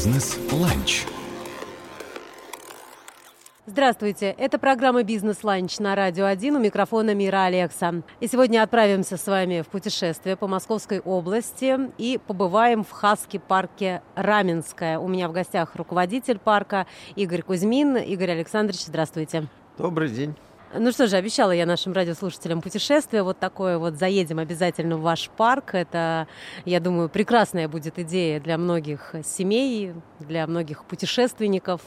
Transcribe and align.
Бизнес-ланч. 0.00 1.04
Здравствуйте, 3.66 4.34
это 4.38 4.58
программа 4.58 5.02
«Бизнес-ланч» 5.02 5.78
на 5.78 5.94
Радио 5.94 6.24
1 6.24 6.56
у 6.56 6.58
микрофона 6.58 7.14
Мира 7.14 7.44
Алекса. 7.44 8.02
И 8.18 8.26
сегодня 8.26 8.62
отправимся 8.62 9.18
с 9.18 9.26
вами 9.26 9.60
в 9.60 9.66
путешествие 9.68 10.36
по 10.36 10.46
Московской 10.46 11.00
области 11.00 11.78
и 11.98 12.18
побываем 12.26 12.82
в 12.82 12.92
Хаски-парке 12.92 14.00
Раменское. 14.14 14.98
У 14.98 15.06
меня 15.06 15.28
в 15.28 15.32
гостях 15.32 15.76
руководитель 15.76 16.38
парка 16.38 16.86
Игорь 17.14 17.42
Кузьмин. 17.42 17.98
Игорь 17.98 18.30
Александрович, 18.30 18.86
здравствуйте. 18.86 19.48
Добрый 19.76 20.08
день. 20.08 20.34
Ну 20.72 20.92
что 20.92 21.08
же, 21.08 21.16
обещала 21.16 21.50
я 21.50 21.66
нашим 21.66 21.92
радиослушателям 21.92 22.60
путешествие. 22.60 23.24
Вот 23.24 23.40
такое 23.40 23.76
вот 23.76 23.94
заедем 23.94 24.38
обязательно 24.38 24.96
в 24.98 25.00
ваш 25.00 25.28
парк. 25.36 25.74
Это, 25.74 26.28
я 26.64 26.78
думаю, 26.78 27.08
прекрасная 27.08 27.66
будет 27.66 27.98
идея 27.98 28.38
для 28.38 28.56
многих 28.56 29.16
семей, 29.24 29.94
для 30.20 30.46
многих 30.46 30.84
путешественников. 30.84 31.80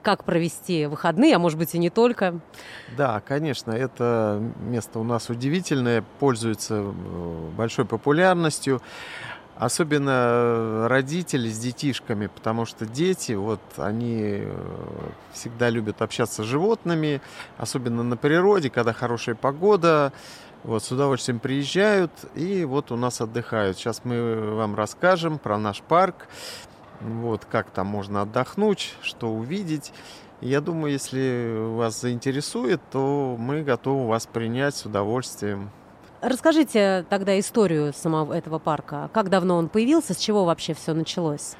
Как 0.00 0.24
провести 0.24 0.86
выходные, 0.86 1.36
а 1.36 1.38
может 1.38 1.58
быть 1.58 1.74
и 1.74 1.78
не 1.78 1.90
только. 1.90 2.40
Да, 2.96 3.20
конечно, 3.20 3.72
это 3.72 4.40
место 4.58 5.00
у 5.00 5.04
нас 5.04 5.28
удивительное, 5.28 6.02
пользуется 6.18 6.76
э, 6.76 7.50
большой 7.56 7.84
популярностью. 7.84 8.80
Особенно 9.56 10.10
э, 10.10 10.86
родители 10.88 11.48
с 11.48 11.58
детишками, 11.58 12.26
потому 12.26 12.66
что 12.66 12.86
дети, 12.86 13.32
вот, 13.32 13.60
они 13.76 14.18
э, 14.20 14.52
всегда 15.32 15.70
любят 15.70 16.02
общаться 16.02 16.42
с 16.42 16.46
животными, 16.46 17.20
особенно 17.56 18.02
на 18.02 18.16
природе, 18.16 18.68
когда 18.68 18.92
хорошая 18.92 19.36
погода, 19.36 20.12
вот, 20.64 20.82
с 20.82 20.90
удовольствием 20.90 21.38
приезжают 21.38 22.10
и 22.34 22.64
вот 22.64 22.90
у 22.90 22.96
нас 22.96 23.20
отдыхают. 23.20 23.76
Сейчас 23.76 24.00
мы 24.04 24.56
вам 24.56 24.74
расскажем 24.74 25.38
про 25.38 25.56
наш 25.56 25.82
парк, 25.82 26.26
вот, 27.00 27.44
как 27.44 27.70
там 27.70 27.86
можно 27.86 28.22
отдохнуть, 28.22 28.94
что 29.02 29.32
увидеть. 29.32 29.92
Я 30.40 30.60
думаю, 30.60 30.92
если 30.92 31.54
вас 31.76 32.00
заинтересует, 32.00 32.80
то 32.90 33.36
мы 33.38 33.62
готовы 33.62 34.08
вас 34.08 34.26
принять 34.26 34.74
с 34.74 34.84
удовольствием. 34.84 35.70
Расскажите 36.24 37.04
тогда 37.10 37.38
историю 37.38 37.92
самого 37.92 38.32
этого 38.32 38.58
парка. 38.58 39.10
Как 39.12 39.28
давно 39.28 39.58
он 39.58 39.68
появился, 39.68 40.14
с 40.14 40.16
чего 40.16 40.46
вообще 40.46 40.72
все 40.72 40.94
началось? 40.94 41.54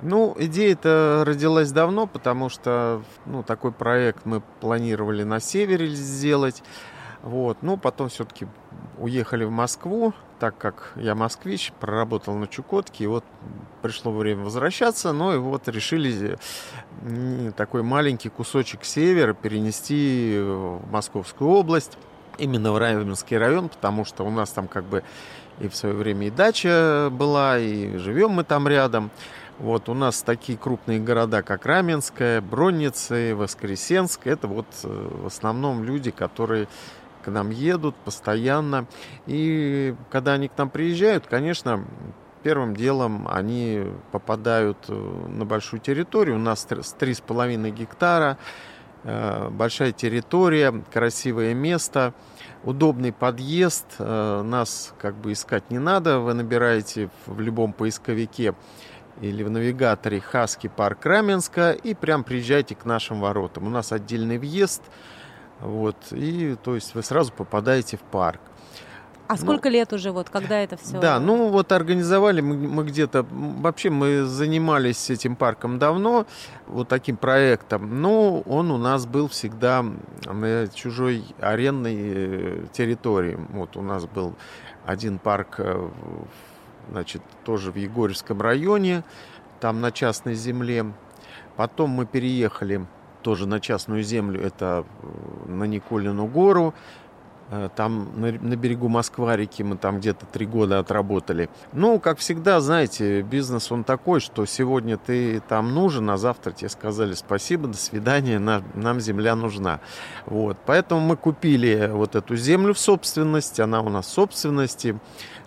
Ну, 0.00 0.34
идея-то 0.38 1.24
родилась 1.26 1.70
давно, 1.72 2.06
потому 2.06 2.48
что 2.48 3.02
ну, 3.26 3.42
такой 3.42 3.70
проект 3.70 4.24
мы 4.24 4.40
планировали 4.60 5.24
на 5.24 5.40
севере 5.40 5.88
сделать. 5.88 6.62
Вот. 7.22 7.58
Ну, 7.60 7.76
потом 7.76 8.08
все-таки 8.08 8.46
уехали 8.96 9.44
в 9.44 9.50
Москву, 9.50 10.14
так 10.38 10.56
как 10.56 10.92
я 10.96 11.14
москвич, 11.14 11.70
проработал 11.78 12.34
на 12.34 12.46
Чукотке, 12.46 13.04
и 13.04 13.06
вот 13.06 13.24
пришло 13.82 14.10
время 14.10 14.44
возвращаться, 14.44 15.12
ну 15.12 15.34
и 15.34 15.38
вот 15.38 15.68
решили 15.68 16.38
такой 17.56 17.82
маленький 17.82 18.30
кусочек 18.30 18.84
севера 18.84 19.34
перенести 19.34 20.40
в 20.40 20.80
Московскую 20.90 21.50
область 21.50 21.98
именно 22.38 22.72
в 22.72 22.78
Раменский 22.78 23.36
район, 23.36 23.68
потому 23.68 24.04
что 24.04 24.24
у 24.24 24.30
нас 24.30 24.50
там 24.50 24.68
как 24.68 24.84
бы 24.84 25.02
и 25.60 25.68
в 25.68 25.76
свое 25.76 25.94
время 25.94 26.28
и 26.28 26.30
дача 26.30 27.08
была, 27.10 27.58
и 27.58 27.96
живем 27.98 28.30
мы 28.30 28.44
там 28.44 28.66
рядом. 28.66 29.10
Вот 29.58 29.88
у 29.88 29.94
нас 29.94 30.22
такие 30.22 30.58
крупные 30.58 30.98
города, 30.98 31.42
как 31.42 31.66
Раменская, 31.66 32.40
Бронницы, 32.40 33.34
Воскресенск. 33.36 34.26
Это 34.26 34.48
вот 34.48 34.66
э, 34.82 35.08
в 35.22 35.26
основном 35.26 35.84
люди, 35.84 36.10
которые 36.10 36.68
к 37.22 37.30
нам 37.30 37.50
едут 37.50 37.94
постоянно. 37.96 38.86
И 39.26 39.94
когда 40.10 40.32
они 40.32 40.48
к 40.48 40.58
нам 40.58 40.68
приезжают, 40.68 41.26
конечно, 41.26 41.84
первым 42.42 42.74
делом 42.74 43.28
они 43.30 43.84
попадают 44.10 44.78
э, 44.88 44.92
на 45.28 45.44
большую 45.44 45.80
территорию. 45.80 46.36
У 46.36 46.40
нас 46.40 46.66
3,5 46.68 47.70
гектара. 47.70 48.38
Э, 49.04 49.48
большая 49.50 49.90
территория, 49.92 50.72
красивое 50.92 51.54
место, 51.54 52.14
удобный 52.62 53.12
подъезд, 53.12 53.86
э, 53.98 54.42
нас 54.42 54.94
как 55.00 55.16
бы 55.16 55.32
искать 55.32 55.70
не 55.70 55.80
надо, 55.80 56.20
вы 56.20 56.34
набираете 56.34 57.10
в 57.26 57.40
любом 57.40 57.72
поисковике 57.72 58.54
или 59.20 59.42
в 59.42 59.50
навигаторе 59.50 60.20
Хаски 60.20 60.68
парк 60.68 61.04
Раменска 61.04 61.72
и 61.72 61.94
прям 61.94 62.22
приезжайте 62.22 62.76
к 62.76 62.84
нашим 62.84 63.20
воротам. 63.20 63.66
У 63.66 63.70
нас 63.70 63.90
отдельный 63.90 64.38
въезд, 64.38 64.82
вот, 65.58 65.96
и 66.12 66.56
то 66.62 66.76
есть 66.76 66.94
вы 66.94 67.02
сразу 67.02 67.32
попадаете 67.32 67.96
в 67.96 68.02
парк. 68.02 68.40
А 69.32 69.36
сколько 69.36 69.68
ну, 69.68 69.74
лет 69.74 69.92
уже, 69.92 70.12
вот, 70.12 70.28
когда 70.30 70.60
это 70.60 70.76
все? 70.76 71.00
Да, 71.00 71.18
ну 71.18 71.48
вот 71.48 71.72
организовали 71.72 72.40
мы, 72.40 72.56
мы 72.56 72.84
где-то, 72.84 73.26
вообще 73.30 73.90
мы 73.90 74.24
занимались 74.24 75.10
этим 75.10 75.36
парком 75.36 75.78
давно, 75.78 76.26
вот 76.66 76.88
таким 76.88 77.16
проектом, 77.16 78.00
но 78.02 78.40
он 78.40 78.70
у 78.70 78.78
нас 78.78 79.06
был 79.06 79.28
всегда 79.28 79.84
на 80.26 80.68
чужой 80.68 81.24
арендной 81.40 81.96
э, 81.96 82.66
территории. 82.72 83.38
Вот 83.50 83.76
у 83.76 83.82
нас 83.82 84.04
был 84.06 84.34
один 84.84 85.18
парк, 85.18 85.56
э, 85.58 85.88
значит, 86.90 87.22
тоже 87.44 87.72
в 87.72 87.76
Егорьевском 87.76 88.40
районе, 88.40 89.02
там 89.60 89.80
на 89.80 89.92
частной 89.92 90.34
земле. 90.34 90.92
Потом 91.56 91.90
мы 91.90 92.06
переехали 92.06 92.86
тоже 93.22 93.46
на 93.46 93.60
частную 93.60 94.02
землю, 94.02 94.40
это 94.40 94.84
э, 95.02 95.50
на 95.50 95.64
Николину 95.64 96.26
гору, 96.26 96.74
там 97.76 98.08
на, 98.16 98.32
на 98.32 98.56
берегу 98.56 98.88
Москва-реки 98.88 99.62
мы 99.62 99.76
там 99.76 99.98
где-то 99.98 100.26
три 100.26 100.46
года 100.46 100.78
отработали. 100.78 101.50
Ну, 101.72 102.00
как 102.00 102.18
всегда, 102.18 102.60
знаете, 102.60 103.22
бизнес 103.22 103.70
он 103.70 103.84
такой, 103.84 104.20
что 104.20 104.46
сегодня 104.46 104.96
ты 104.96 105.40
там 105.48 105.74
нужен, 105.74 106.08
а 106.10 106.16
завтра 106.16 106.52
тебе 106.52 106.68
сказали 106.68 107.14
спасибо, 107.14 107.68
до 107.68 107.76
свидания, 107.76 108.38
нам, 108.38 108.64
нам 108.74 109.00
земля 109.00 109.36
нужна. 109.36 109.80
Вот. 110.26 110.56
Поэтому 110.66 111.00
мы 111.00 111.16
купили 111.16 111.90
вот 111.92 112.14
эту 112.14 112.36
землю 112.36 112.74
в 112.74 112.78
собственность, 112.78 113.60
она 113.60 113.80
у 113.80 113.88
нас 113.88 114.06
в 114.06 114.10
собственности 114.10 114.98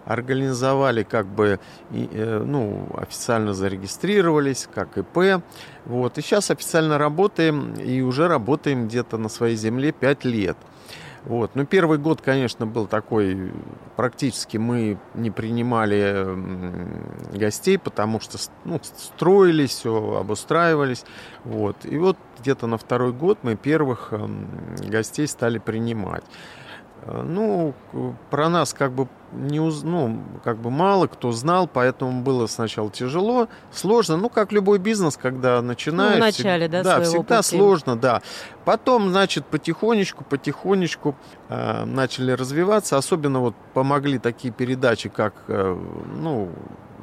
организовали 0.05 1.03
как 1.03 1.25
бы, 1.25 1.59
э, 1.91 2.43
ну, 2.45 2.87
официально 2.95 3.53
зарегистрировались, 3.53 4.69
как 4.73 4.97
ИП. 4.97 5.43
Вот. 5.85 6.17
И 6.17 6.21
сейчас 6.21 6.51
официально 6.51 6.97
работаем, 6.97 7.73
и 7.73 8.01
уже 8.01 8.27
работаем 8.27 8.87
где-то 8.87 9.17
на 9.17 9.29
своей 9.29 9.55
земле 9.55 9.91
5 9.91 10.25
лет. 10.25 10.57
Вот. 11.25 11.51
Ну, 11.55 11.65
первый 11.65 11.97
год, 11.97 12.21
конечно, 12.21 12.67
был 12.67 12.85
такой, 12.85 13.51
практически 13.95 14.57
мы 14.57 14.99
не 15.15 15.31
принимали 15.31 16.27
гостей, 17.35 17.79
потому 17.79 18.19
что 18.19 18.37
ну, 18.63 18.79
строились, 18.83 19.71
все, 19.71 20.17
обустраивались. 20.19 21.03
Вот. 21.43 21.77
И 21.83 21.97
вот 21.97 22.17
где-то 22.39 22.67
на 22.67 22.77
второй 22.77 23.11
год 23.11 23.39
мы 23.41 23.55
первых 23.55 24.13
гостей 24.87 25.27
стали 25.27 25.57
принимать. 25.57 26.23
Э, 27.01 27.23
ну, 27.23 27.73
про 28.29 28.49
нас 28.49 28.73
как 28.73 28.91
бы 28.91 29.07
не 29.35 29.59
уз... 29.59 29.83
ну, 29.83 30.21
как 30.43 30.57
бы 30.57 30.71
мало 30.71 31.07
кто 31.07 31.31
знал, 31.31 31.67
поэтому 31.67 32.21
было 32.21 32.47
сначала 32.47 32.89
тяжело, 32.89 33.47
сложно, 33.71 34.17
ну, 34.17 34.29
как 34.29 34.51
любой 34.51 34.79
бизнес, 34.79 35.17
когда 35.17 35.61
начинаешь. 35.61 36.13
Ну, 36.13 36.17
в 36.17 36.19
начале, 36.19 36.67
да, 36.67 36.83
Да, 36.83 37.01
всегда 37.01 37.37
пути. 37.37 37.57
сложно, 37.57 37.95
да. 37.95 38.21
Потом, 38.63 39.09
значит, 39.09 39.45
потихонечку, 39.45 40.23
потихонечку 40.23 41.15
э, 41.49 41.85
начали 41.85 42.31
развиваться, 42.31 42.97
особенно 42.97 43.39
вот 43.39 43.55
помогли 43.73 44.19
такие 44.19 44.53
передачи, 44.53 45.09
как, 45.09 45.33
э, 45.47 45.77
ну, 46.19 46.49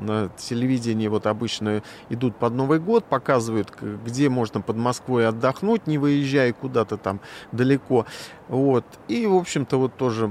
на 0.02 0.28
телевидении 0.36 1.08
вот 1.08 1.26
обычно 1.26 1.82
идут 2.10 2.36
под 2.36 2.54
Новый 2.54 2.78
год, 2.78 3.04
показывают, 3.04 3.72
где 3.80 4.28
можно 4.28 4.60
под 4.60 4.76
Москвой 4.76 5.28
отдохнуть, 5.28 5.86
не 5.86 5.98
выезжая 5.98 6.52
куда-то 6.52 6.96
там 6.96 7.20
далеко. 7.52 8.06
Вот. 8.48 8.84
И, 9.08 9.26
в 9.26 9.34
общем-то, 9.34 9.78
вот 9.78 9.94
тоже 9.96 10.30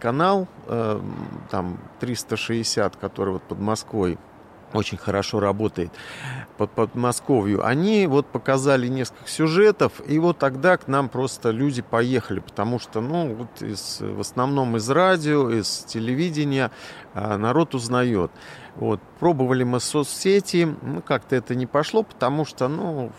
канал, 0.00 0.48
э, 0.66 1.00
там 1.50 1.78
360, 2.00 2.96
который 2.96 3.34
вот 3.34 3.42
под 3.42 3.58
Москвой 3.58 4.18
очень 4.74 4.96
хорошо 4.96 5.40
работает 5.40 5.92
под 6.56 6.70
Подмосковью, 6.72 7.66
они 7.66 8.06
вот 8.06 8.26
показали 8.26 8.88
несколько 8.88 9.28
сюжетов, 9.28 9.92
и 10.06 10.18
вот 10.18 10.38
тогда 10.38 10.76
к 10.76 10.88
нам 10.88 11.08
просто 11.08 11.50
люди 11.50 11.82
поехали, 11.82 12.40
потому 12.40 12.78
что, 12.78 13.00
ну, 13.00 13.34
вот 13.34 13.62
из, 13.62 14.00
в 14.00 14.20
основном 14.20 14.76
из 14.76 14.88
радио, 14.90 15.50
из 15.50 15.84
телевидения 15.86 16.70
а, 17.14 17.36
народ 17.36 17.74
узнает. 17.74 18.30
Вот, 18.76 19.00
пробовали 19.18 19.64
мы 19.64 19.80
соцсети, 19.80 20.68
ну, 20.82 21.02
как-то 21.02 21.36
это 21.36 21.54
не 21.54 21.66
пошло, 21.66 22.02
потому 22.02 22.44
что, 22.44 22.68
ну, 22.68 23.12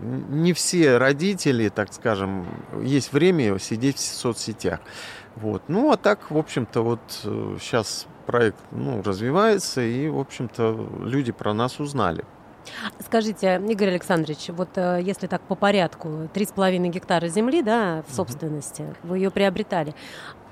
не 0.00 0.52
все 0.52 0.96
родители, 0.96 1.68
так 1.68 1.92
скажем, 1.92 2.46
есть 2.82 3.12
время 3.12 3.58
сидеть 3.58 3.96
в 3.96 4.00
соцсетях. 4.00 4.80
Вот. 5.36 5.62
Ну, 5.68 5.90
а 5.90 5.96
так, 5.96 6.30
в 6.30 6.36
общем-то, 6.36 6.82
вот 6.82 7.00
сейчас 7.60 8.06
э, 8.06 8.26
проект 8.26 8.58
ну, 8.70 9.02
развивается, 9.02 9.80
и, 9.80 10.08
в 10.08 10.18
общем-то, 10.18 10.88
люди 11.04 11.32
про 11.32 11.54
нас 11.54 11.80
узнали. 11.80 12.24
Скажите, 13.04 13.60
Игорь 13.68 13.90
Александрович, 13.90 14.48
вот 14.48 14.70
э, 14.76 15.00
если 15.02 15.26
так 15.26 15.42
по 15.42 15.54
порядку, 15.54 16.28
3,5 16.32 16.88
гектара 16.88 17.28
земли, 17.28 17.62
да, 17.62 18.04
в 18.08 18.14
собственности, 18.14 18.94
вы 19.02 19.18
ее 19.18 19.30
приобретали. 19.30 19.94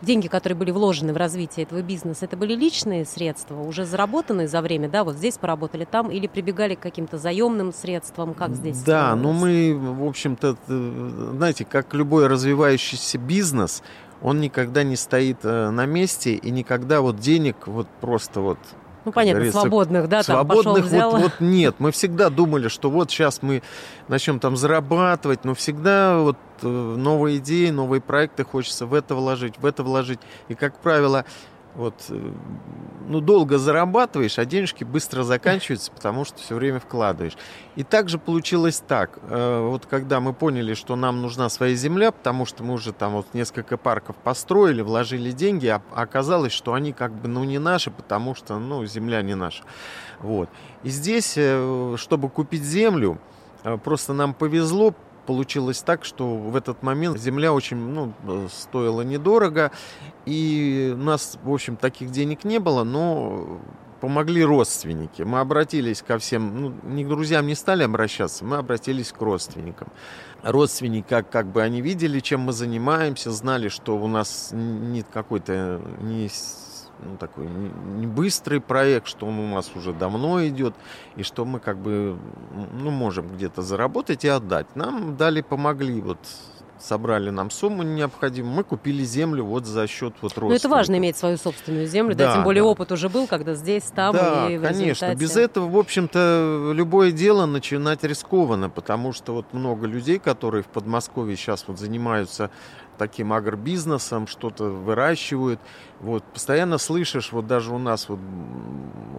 Деньги, 0.03 0.29
которые 0.29 0.57
были 0.57 0.71
вложены 0.71 1.13
в 1.13 1.19
развитие 1.19 1.67
этого 1.67 1.83
бизнеса, 1.83 2.25
это 2.25 2.37
были 2.37 2.55
личные 2.55 3.05
средства, 3.05 3.61
уже 3.61 3.85
заработанные 3.85 4.49
за 4.49 4.63
время, 4.63 4.89
да, 4.89 5.05
вот 5.05 5.17
здесь 5.17 5.37
поработали, 5.37 5.85
там, 5.85 6.11
или 6.11 6.27
прибегали 6.27 6.75
к 6.75 6.81
каким-то 6.81 7.19
заемным 7.19 7.73
средствам, 7.73 8.33
как 8.33 8.55
здесь? 8.55 8.83
Да, 8.83 9.15
ну 9.15 9.33
мы, 9.33 9.77
в 9.79 10.05
общем-то, 10.07 10.57
знаете, 10.67 11.67
как 11.67 11.93
любой 11.93 12.29
развивающийся 12.29 13.19
бизнес, 13.19 13.83
он 14.23 14.41
никогда 14.41 14.83
не 14.83 14.97
стоит 14.97 15.39
э, 15.45 15.71
на 15.71 15.87
месте 15.87 16.35
и 16.35 16.51
никогда 16.51 17.01
вот 17.01 17.19
денег 17.19 17.67
вот 17.67 17.89
просто 18.01 18.41
вот 18.41 18.59
ну, 19.05 19.13
понятно, 19.13 19.51
свободных, 19.51 20.09
да, 20.09 20.23
свободных 20.23 20.65
там 20.65 20.75
пошел, 20.75 20.89
взял. 20.89 21.11
Вот, 21.13 21.23
вот 21.23 21.33
нет. 21.41 21.77
Мы 21.79 21.91
всегда 21.91 22.29
думали, 22.29 22.69
что 22.69 22.91
вот 22.91 23.11
сейчас 23.11 23.41
мы 23.43 23.63
начнем 24.09 24.39
там 24.39 24.57
зарабатывать, 24.57 25.45
но 25.45 25.55
всегда 25.55 26.19
вот 26.19 26.37
э, 26.63 26.67
новые 26.67 27.39
идеи, 27.39 27.71
новые 27.71 28.03
проекты 28.03 28.45
хочется 28.45 28.85
в 28.85 28.93
это 28.93 29.15
вложить, 29.15 29.55
в 29.59 29.65
это 29.65 29.83
вложить. 29.83 30.21
И, 30.49 30.55
как 30.55 30.79
правило, 30.81 31.25
вот, 31.75 31.95
э, 32.09 32.33
ну, 33.09 33.21
долго 33.21 33.59
зарабатываешь, 33.59 34.39
а 34.39 34.45
денежки 34.45 34.85
быстро 34.85 35.23
заканчиваются, 35.23 35.91
потому 35.93 36.25
что 36.25 36.39
все 36.39 36.55
время 36.55 36.81
вкладываешь. 36.81 37.37
И 37.77 37.85
также 37.85 38.19
получилось 38.19 38.83
так. 38.87 39.19
Э, 39.29 39.61
вот 39.69 39.87
когда 39.87 40.21
мы 40.21 40.33
поняли, 40.33 40.75
что 40.75 40.97
нам 40.97 41.23
нужна 41.23 41.49
своя 41.49 41.75
земля, 41.75 42.13
потому 42.13 42.47
что 42.47 42.65
мы 42.65 42.75
уже 42.75 42.93
там 42.93 43.13
вот 43.13 43.27
несколько 43.35 43.77
парков 43.77 44.17
построили, 44.17 44.83
вложили 44.83 45.31
деньги, 45.31 45.67
а 45.67 45.83
оказалось, 45.95 46.53
что 46.53 46.75
они 46.75 46.93
как 46.93 47.13
бы, 47.13 47.29
ну, 47.29 47.45
не 47.45 47.59
наши, 47.59 47.91
потому 47.91 48.35
что, 48.35 48.59
ну, 48.59 48.85
земля 48.85 49.23
не 49.23 49.35
наша. 49.35 49.63
Вот. 50.21 50.49
И 50.83 50.91
здесь, 50.91 51.35
э, 51.37 51.95
чтобы 51.99 52.29
купить 52.29 52.63
землю, 52.63 53.19
просто 53.85 54.15
нам 54.15 54.33
повезло, 54.33 54.95
получилось 55.31 55.81
так, 55.81 56.05
что 56.05 56.27
в 56.27 56.57
этот 56.57 56.83
момент 56.83 57.17
земля 57.21 57.53
очень 57.53 57.77
ну, 57.77 58.13
стоила 58.49 59.03
недорого, 59.03 59.71
и 60.27 60.93
у 60.93 61.01
нас, 61.01 61.39
в 61.45 61.53
общем, 61.53 61.77
таких 61.77 62.11
денег 62.11 62.43
не 62.43 62.59
было, 62.59 62.83
но 62.83 63.61
помогли 64.01 64.45
родственники. 64.45 65.23
Мы 65.23 65.39
обратились 65.39 66.03
ко 66.03 66.19
всем, 66.19 66.61
ну, 66.61 66.75
ни 66.83 67.05
к 67.05 67.09
друзьям 67.09 67.47
не 67.47 67.55
стали 67.55 67.85
обращаться, 67.85 68.45
мы 68.45 68.57
обратились 68.57 69.13
к 69.13 69.23
родственникам. 69.23 69.87
Родственники, 70.43 71.07
как, 71.09 71.31
как 71.31 71.47
бы 71.47 71.63
они 71.63 71.81
видели, 71.81 72.19
чем 72.19 72.41
мы 72.41 72.53
занимаемся, 72.53 73.31
знали, 73.31 73.69
что 73.69 73.97
у 73.97 74.09
нас 74.09 74.51
не 74.53 75.03
какой-то 75.03 75.81
не 76.01 76.29
ну, 77.03 77.17
такой 77.17 77.47
быстрый 77.47 78.61
проект, 78.61 79.07
что 79.07 79.27
он 79.27 79.39
у 79.39 79.55
нас 79.55 79.71
уже 79.75 79.93
давно 79.93 80.47
идет, 80.47 80.75
и 81.17 81.23
что 81.23 81.45
мы 81.45 81.61
как 81.61 81.79
бы 81.79 82.19
ну, 82.73 82.91
можем 82.91 83.29
где-то 83.29 83.63
заработать 83.63 84.25
и 84.25 84.29
отдать. 84.29 84.67
Нам 84.75 85.17
дали, 85.17 85.41
помогли, 85.41 86.01
вот 86.01 86.19
собрали 86.83 87.31
нам 87.31 87.51
сумму 87.51 87.83
необходимую, 87.83 88.55
мы 88.55 88.65
купили 88.65 89.03
землю 89.05 89.45
вот 89.45 89.67
за 89.67 89.87
счет 89.87 90.15
вот 90.21 90.33
родственников. 90.37 90.49
Но 90.51 90.55
это 90.55 90.69
важно 90.69 90.97
иметь 90.97 91.17
свою 91.17 91.37
собственную 91.37 91.87
землю, 91.87 92.15
да, 92.15 92.27
да 92.27 92.35
тем 92.35 92.45
более 92.45 92.63
да. 92.63 92.69
опыт 92.69 92.93
уже 92.93 93.09
был, 93.09 93.27
когда 93.27 93.55
здесь, 93.55 93.85
там 93.85 94.15
да, 94.15 94.49
и 94.51 94.59
в 94.59 94.63
конечно. 94.63 94.85
Результате... 94.85 95.21
Без 95.21 95.37
этого, 95.37 95.69
в 95.69 95.79
общем-то, 95.79 96.73
любое 96.75 97.13
дело 97.13 97.47
начинать 97.47 98.05
рискованно, 98.05 98.71
потому 98.71 99.13
что 99.13 99.35
вот 99.35 99.53
много 99.53 99.87
людей, 99.87 100.19
которые 100.19 100.63
в 100.63 100.69
Подмосковье 100.69 101.37
сейчас 101.37 101.65
вот 101.67 101.79
занимаются 101.79 102.51
таким 103.01 103.33
агробизнесом, 103.33 104.27
что-то 104.27 104.65
выращивают. 104.65 105.59
Вот, 106.01 106.23
постоянно 106.23 106.77
слышишь, 106.77 107.33
вот 107.33 107.47
даже 107.47 107.73
у 107.73 107.79
нас 107.79 108.11
вот 108.11 108.19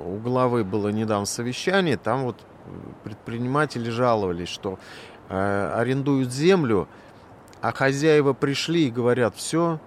у 0.06 0.18
главы 0.18 0.64
было 0.64 0.90
недавно 0.90 1.26
совещание, 1.26 1.98
там 1.98 2.24
вот 2.26 2.36
предприниматели 3.04 3.90
жаловались, 3.90 4.50
что 4.50 4.78
э, 5.30 5.74
арендуют 5.76 6.32
землю, 6.32 6.88
а 7.62 7.72
хозяева 7.72 8.34
пришли 8.34 8.88
и 8.88 8.92
говорят, 8.92 9.36
все, 9.36 9.80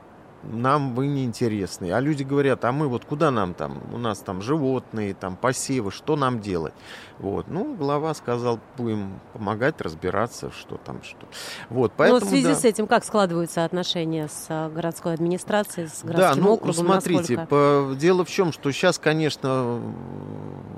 нам 0.53 0.95
вы 0.95 1.07
не 1.07 1.25
интересны. 1.25 1.93
А 1.93 2.01
люди 2.01 2.23
говорят, 2.23 2.65
а 2.65 2.73
мы 2.73 2.89
вот 2.89 3.05
куда 3.05 3.31
нам 3.31 3.55
там, 3.55 3.81
у 3.93 3.99
нас 3.99 4.19
там 4.19 4.43
животные, 4.43 5.15
там 5.15 5.37
посевы, 5.37 5.91
что 5.91 6.17
нам 6.17 6.41
делать? 6.41 6.75
Вот. 7.19 7.49
Ну, 7.49 7.75
глава 7.75 8.15
сказал, 8.15 8.61
будем 8.77 9.21
помогать, 9.33 9.81
разбираться, 9.81 10.51
что 10.51 10.77
там, 10.77 11.03
что. 11.03 11.27
Вот, 11.69 11.93
поэтому, 11.97 12.21
Но 12.21 12.27
в 12.27 12.29
связи 12.29 12.49
да. 12.49 12.55
с 12.55 12.65
этим 12.65 12.87
как 12.87 13.05
складываются 13.05 13.65
отношения 13.65 14.29
с 14.29 14.47
а, 14.49 14.69
городской 14.69 15.15
администрацией, 15.15 15.89
с 15.89 16.03
городским 16.03 16.43
да, 16.43 16.49
ну, 16.49 16.55
округом? 16.55 16.75
смотрите, 16.75 17.47
по, 17.49 17.95
дело 17.99 18.25
в 18.25 18.31
чем, 18.31 18.53
что 18.53 18.71
сейчас, 18.73 18.99
конечно, 18.99 19.81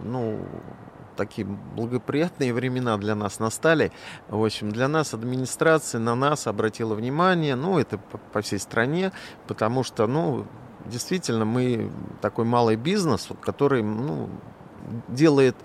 ну, 0.03 0.39
такие 1.17 1.47
благоприятные 1.47 2.53
времена 2.53 2.97
для 2.99 3.15
нас 3.15 3.39
настали. 3.39 3.93
В 4.29 4.45
общем, 4.45 4.71
для 4.71 4.89
нас 4.89 5.15
администрация 5.15 5.99
на 5.99 6.15
нас 6.15 6.47
обратила 6.47 6.95
внимание, 6.95 7.57
ну, 7.57 7.79
это 7.79 7.99
по, 7.99 8.41
всей 8.43 8.59
стране, 8.59 9.13
потому 9.47 9.83
что, 9.83 10.07
ну, 10.07 10.47
действительно, 10.85 11.45
мы 11.45 11.91
такой 12.21 12.45
малый 12.45 12.77
бизнес, 12.77 13.29
который, 13.43 13.83
ну, 13.83 14.29
делает 15.09 15.57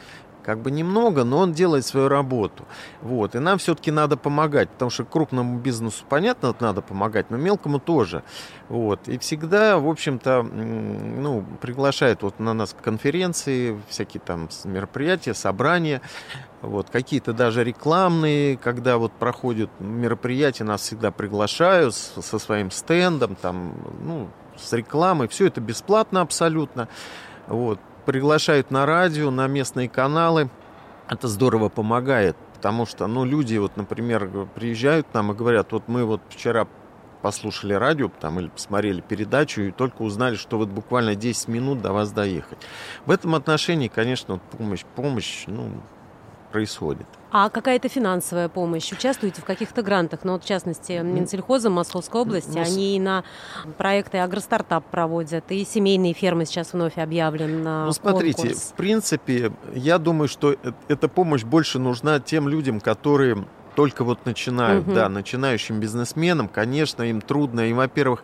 как 0.43 0.59
бы 0.59 0.71
немного, 0.71 1.23
но 1.23 1.39
он 1.39 1.53
делает 1.53 1.85
свою 1.85 2.07
работу. 2.07 2.65
Вот. 3.01 3.35
И 3.35 3.39
нам 3.39 3.57
все-таки 3.57 3.91
надо 3.91 4.17
помогать, 4.17 4.69
потому 4.69 4.91
что 4.91 5.05
крупному 5.05 5.59
бизнесу, 5.59 6.03
понятно, 6.07 6.55
надо 6.59 6.81
помогать, 6.81 7.29
но 7.29 7.37
мелкому 7.37 7.79
тоже. 7.79 8.23
Вот. 8.69 9.07
И 9.07 9.17
всегда, 9.17 9.77
в 9.77 9.87
общем-то, 9.87 10.43
ну, 10.43 11.45
приглашают 11.61 12.23
вот 12.23 12.39
на 12.39 12.53
нас 12.53 12.75
конференции, 12.81 13.79
всякие 13.89 14.21
там 14.21 14.49
мероприятия, 14.63 15.33
собрания, 15.33 16.01
вот, 16.61 16.89
какие-то 16.89 17.33
даже 17.33 17.63
рекламные, 17.63 18.57
когда 18.57 18.97
вот 18.97 19.11
проходят 19.11 19.69
мероприятия, 19.79 20.63
нас 20.63 20.81
всегда 20.81 21.11
приглашают 21.11 21.95
со 21.95 22.39
своим 22.39 22.71
стендом, 22.71 23.35
там, 23.35 23.73
ну, 24.01 24.29
с 24.57 24.73
рекламой, 24.73 25.27
все 25.27 25.47
это 25.47 25.59
бесплатно 25.61 26.21
абсолютно. 26.21 26.87
Вот 27.47 27.79
приглашают 28.05 28.71
на 28.71 28.85
радио, 28.85 29.31
на 29.31 29.47
местные 29.47 29.89
каналы. 29.89 30.49
Это 31.07 31.27
здорово 31.27 31.69
помогает, 31.69 32.37
потому 32.55 32.85
что, 32.85 33.07
ну, 33.07 33.25
люди, 33.25 33.57
вот, 33.57 33.75
например, 33.75 34.47
приезжают 34.55 35.07
к 35.07 35.13
нам 35.13 35.31
и 35.31 35.35
говорят, 35.35 35.71
вот 35.71 35.87
мы 35.87 36.05
вот 36.05 36.21
вчера 36.29 36.67
послушали 37.21 37.73
радио 37.73 38.09
там, 38.09 38.39
или 38.39 38.47
посмотрели 38.47 39.01
передачу 39.01 39.61
и 39.61 39.71
только 39.71 40.01
узнали, 40.01 40.35
что 40.35 40.57
вот 40.57 40.69
буквально 40.69 41.15
10 41.15 41.47
минут 41.49 41.81
до 41.81 41.93
вас 41.93 42.11
доехать. 42.11 42.57
В 43.05 43.11
этом 43.11 43.35
отношении, 43.35 43.87
конечно, 43.87 44.39
помощь, 44.57 44.83
помощь 44.95 45.43
ну, 45.47 45.69
происходит. 46.51 47.07
А 47.31 47.49
какая-то 47.49 47.87
финансовая 47.87 48.49
помощь? 48.49 48.91
Участвуете 48.91 49.41
в 49.41 49.45
каких-то 49.45 49.81
грантах? 49.81 50.21
Ну, 50.23 50.33
вот, 50.33 50.43
в 50.43 50.47
частности, 50.47 51.01
Минсельхозом 51.01 51.73
Московской 51.73 52.21
области, 52.21 52.57
ну, 52.57 52.61
они 52.61 52.97
и 52.97 52.99
на 52.99 53.23
проекты 53.77 54.17
агростартап 54.17 54.83
проводят, 54.85 55.45
и 55.49 55.63
семейные 55.63 56.13
фермы 56.13 56.45
сейчас 56.45 56.73
вновь 56.73 56.97
объявлен 56.97 57.63
на 57.63 57.85
Ну, 57.85 57.93
смотрите, 57.93 58.41
конкурс. 58.41 58.71
в 58.73 58.73
принципе, 58.73 59.53
я 59.73 59.97
думаю, 59.97 60.27
что 60.27 60.51
э, 60.51 60.71
эта 60.89 61.07
помощь 61.07 61.43
больше 61.43 61.79
нужна 61.79 62.19
тем 62.19 62.49
людям, 62.49 62.81
которые 62.81 63.45
только 63.75 64.03
вот 64.03 64.25
начинают, 64.25 64.85
угу. 64.85 64.95
да, 64.95 65.07
начинающим 65.07 65.79
бизнесменам, 65.79 66.49
конечно, 66.49 67.03
им 67.03 67.21
трудно, 67.21 67.61
им, 67.61 67.77
во-первых, 67.77 68.23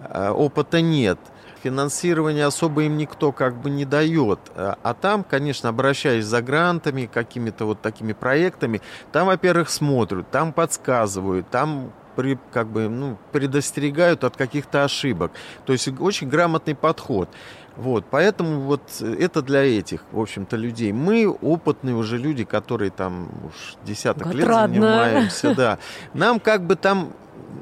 э, 0.00 0.30
опыта 0.30 0.80
нет– 0.80 1.18
финансирование 1.62 2.46
особо 2.46 2.84
им 2.84 2.96
никто 2.96 3.32
как 3.32 3.56
бы 3.60 3.70
не 3.70 3.84
дает. 3.84 4.40
А, 4.54 4.78
а 4.82 4.94
там, 4.94 5.24
конечно, 5.24 5.68
обращаясь 5.68 6.24
за 6.24 6.42
грантами, 6.42 7.10
какими-то 7.12 7.64
вот 7.64 7.80
такими 7.80 8.12
проектами, 8.12 8.80
там, 9.12 9.26
во-первых, 9.26 9.70
смотрят, 9.70 10.30
там 10.30 10.52
подсказывают, 10.52 11.48
там 11.50 11.92
при, 12.16 12.38
как 12.52 12.68
бы, 12.68 12.88
ну, 12.88 13.16
предостерегают 13.32 14.24
от 14.24 14.36
каких-то 14.36 14.84
ошибок. 14.84 15.32
То 15.64 15.72
есть 15.72 15.88
очень 16.00 16.28
грамотный 16.28 16.74
подход. 16.74 17.28
Вот, 17.76 18.04
поэтому 18.10 18.60
вот 18.60 18.82
это 19.00 19.40
для 19.40 19.62
этих, 19.62 20.04
в 20.12 20.20
общем-то, 20.20 20.56
людей. 20.56 20.92
Мы 20.92 21.26
опытные 21.26 21.94
уже 21.94 22.18
люди, 22.18 22.44
которые 22.44 22.90
там 22.90 23.30
уж 23.46 23.76
десяток 23.82 24.26
Отрадно. 24.26 24.74
лет 24.74 24.82
занимаемся, 24.82 25.54
да. 25.54 25.78
Нам 26.12 26.38
как 26.38 26.66
бы 26.66 26.76
там 26.76 27.14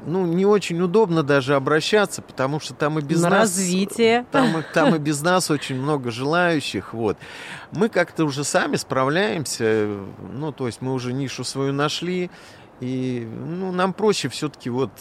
ну, 0.05 0.25
не 0.25 0.45
очень 0.45 0.81
удобно 0.81 1.23
даже 1.23 1.55
обращаться, 1.55 2.21
потому 2.21 2.59
что 2.59 2.73
там 2.73 2.99
и 2.99 3.01
без 3.01 3.21
На 3.21 3.29
нас... 3.29 3.39
развитие. 3.41 4.25
Там, 4.31 4.63
там 4.73 4.95
и 4.95 4.99
без 4.99 5.21
нас 5.21 5.51
очень 5.51 5.75
много 5.75 6.11
желающих, 6.11 6.93
вот. 6.93 7.17
Мы 7.71 7.89
как-то 7.89 8.25
уже 8.25 8.43
сами 8.43 8.75
справляемся, 8.75 9.87
ну, 10.33 10.51
то 10.51 10.67
есть 10.67 10.81
мы 10.81 10.93
уже 10.93 11.13
нишу 11.13 11.43
свою 11.43 11.73
нашли, 11.73 12.29
и, 12.79 13.27
ну, 13.31 13.71
нам 13.71 13.93
проще 13.93 14.29
все-таки 14.29 14.69
вот 14.69 14.91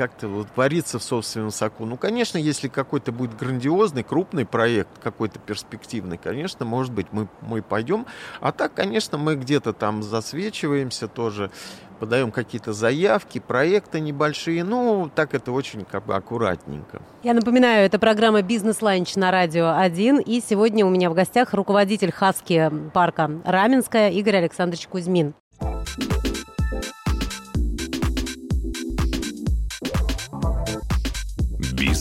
как-то 0.00 0.28
вот 0.28 0.48
вариться 0.56 0.98
в 0.98 1.02
собственном 1.02 1.50
соку. 1.50 1.84
Ну, 1.84 1.98
конечно, 1.98 2.38
если 2.38 2.68
какой-то 2.68 3.12
будет 3.12 3.36
грандиозный, 3.36 4.02
крупный 4.02 4.46
проект, 4.46 4.98
какой-то 5.02 5.38
перспективный, 5.38 6.16
конечно, 6.16 6.64
может 6.64 6.90
быть, 6.90 7.08
мы, 7.12 7.28
мы 7.42 7.60
пойдем. 7.60 8.06
А 8.40 8.50
так, 8.50 8.72
конечно, 8.72 9.18
мы 9.18 9.36
где-то 9.36 9.74
там 9.74 10.02
засвечиваемся 10.02 11.06
тоже, 11.06 11.50
подаем 11.98 12.30
какие-то 12.32 12.72
заявки, 12.72 13.40
проекты 13.40 14.00
небольшие. 14.00 14.64
Ну, 14.64 15.10
так 15.14 15.34
это 15.34 15.52
очень 15.52 15.84
как 15.84 16.06
бы 16.06 16.14
аккуратненько. 16.14 17.02
Я 17.22 17.34
напоминаю, 17.34 17.84
это 17.84 17.98
программа 17.98 18.40
«Бизнес-ланч» 18.40 19.16
на 19.16 19.30
Радио 19.30 19.76
1. 19.76 20.20
И 20.20 20.40
сегодня 20.40 20.86
у 20.86 20.88
меня 20.88 21.10
в 21.10 21.14
гостях 21.14 21.52
руководитель 21.52 22.10
Хаски-парка 22.10 23.30
Раменское 23.44 24.08
Игорь 24.12 24.36
Александрович 24.36 24.88
Кузьмин. 24.88 25.34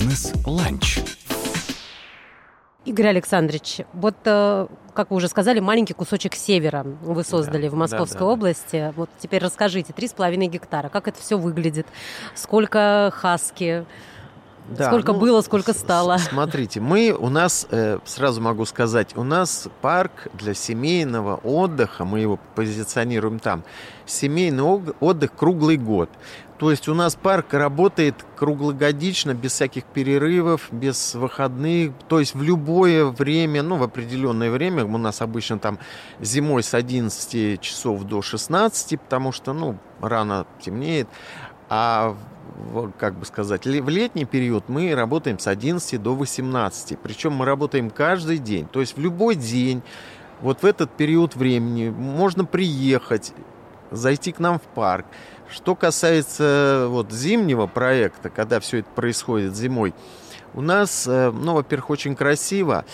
Бизнес-ланч. 0.10 1.02
Игорь 2.86 3.08
Александрович, 3.10 3.82
вот, 3.94 4.16
э, 4.26 4.66
как 4.96 5.12
вы 5.12 5.18
уже 5.18 5.28
сказали, 5.28 5.60
маленький 5.60 5.94
кусочек 5.94 6.34
севера 6.34 6.84
вы 7.04 7.24
создали 7.24 7.68
да, 7.68 7.70
в 7.70 7.74
Московской 7.76 8.22
да, 8.22 8.26
да. 8.26 8.32
области. 8.32 8.94
Вот 8.96 9.12
теперь 9.20 9.44
расскажите, 9.44 9.94
три 9.94 10.08
с 10.08 10.14
половиной 10.14 10.48
гектара, 10.48 10.90
как 10.90 11.08
это 11.08 11.22
все 11.22 11.38
выглядит, 11.38 11.86
сколько 12.34 13.14
хаски, 13.14 13.86
Да, 14.70 14.88
сколько 14.88 15.14
ну, 15.14 15.20
было, 15.20 15.42
сколько 15.42 15.74
стало. 15.74 16.18
Смотрите, 16.18 16.80
мы 16.80 17.12
у 17.12 17.30
нас, 17.30 17.68
э, 17.70 18.00
сразу 18.04 18.42
могу 18.42 18.66
сказать, 18.66 19.16
у 19.16 19.24
нас 19.24 19.68
парк 19.82 20.30
для 20.34 20.56
семейного 20.56 21.36
отдыха, 21.36 22.04
мы 22.04 22.22
его 22.22 22.40
позиционируем 22.56 23.38
там, 23.38 23.64
семейный 24.08 24.64
отдых 24.64 25.36
круглый 25.36 25.78
год. 25.78 26.10
То 26.60 26.72
есть 26.72 26.90
у 26.90 26.94
нас 26.94 27.16
парк 27.16 27.54
работает 27.54 28.16
круглогодично, 28.36 29.34
без 29.34 29.54
всяких 29.54 29.86
перерывов, 29.86 30.68
без 30.72 31.16
выходных, 31.16 31.94
то 32.10 32.20
есть 32.20 32.36
в 32.36 32.44
любое 32.44 33.06
время, 33.06 33.64
ну, 33.64 33.78
в 33.78 33.84
определенное 33.84 34.52
время, 34.52 34.84
у 34.84 34.98
нас 34.98 35.22
обычно 35.22 35.58
там 35.58 35.80
зимой 36.20 36.62
с 36.62 36.74
11 36.74 37.62
часов 37.62 38.04
до 38.04 38.22
16, 38.22 39.00
потому 39.00 39.32
что, 39.32 39.54
ну, 39.54 39.78
рано 40.02 40.46
темнеет, 40.60 41.08
а 41.70 42.18
как 42.98 43.18
бы 43.18 43.26
сказать, 43.26 43.66
в 43.66 43.90
летний 43.90 44.26
период 44.26 44.68
мы 44.68 44.94
работаем 44.94 45.40
с 45.40 45.48
11 45.48 46.02
до 46.02 46.14
18. 46.14 47.00
Причем 47.00 47.34
мы 47.34 47.46
работаем 47.46 47.90
каждый 47.90 48.38
день. 48.38 48.68
То 48.68 48.82
есть 48.82 48.98
в 48.98 49.00
любой 49.00 49.36
день, 49.36 49.82
вот 50.42 50.64
в 50.64 50.66
этот 50.66 50.92
период 50.92 51.38
времени 51.38 51.90
можно 51.90 52.44
приехать, 52.44 53.34
зайти 53.92 54.32
к 54.32 54.40
нам 54.40 54.60
в 54.60 54.64
парк. 54.64 55.06
Что 55.52 55.76
касается 55.76 56.86
вот 56.90 57.12
зимнего 57.12 57.66
проекта, 57.66 58.30
когда 58.30 58.60
все 58.60 58.80
это 58.80 58.90
происходит 58.90 59.56
зимой, 59.56 59.94
у 60.54 60.62
нас, 60.62 61.08
э, 61.08 61.32
ну, 61.32 61.56
во-первых, 61.56 61.90
очень 61.90 62.16
красиво. 62.16 62.86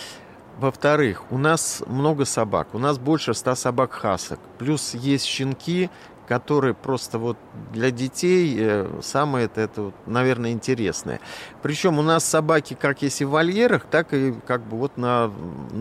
Во-вторых, 0.57 1.23
у 1.31 1.37
нас 1.37 1.83
много 1.85 2.23
собак. 2.23 2.69
У 2.73 2.79
нас 2.79 2.97
больше 2.97 3.33
100 3.33 3.55
собак 3.55 3.91
хасок. 3.91 4.39
Плюс 4.57 4.93
есть 4.93 5.25
щенки, 5.25 5.89
которые 6.27 6.73
просто 6.73 7.19
вот 7.19 7.37
для 7.71 7.91
детей 7.91 8.55
э, 8.57 8.99
самое 9.01 9.45
это, 9.45 9.61
это 9.61 9.91
наверное, 10.05 10.51
интересное. 10.51 11.19
Причем 11.61 11.99
у 11.99 12.01
нас 12.01 12.23
собаки 12.25 12.77
как 12.79 13.01
есть 13.01 13.21
и 13.21 13.25
в 13.25 13.29
вольерах, 13.29 13.85
так 13.85 14.13
и 14.13 14.33
как 14.45 14.61
бы 14.63 14.77
вот 14.77 14.97
на... 14.97 15.31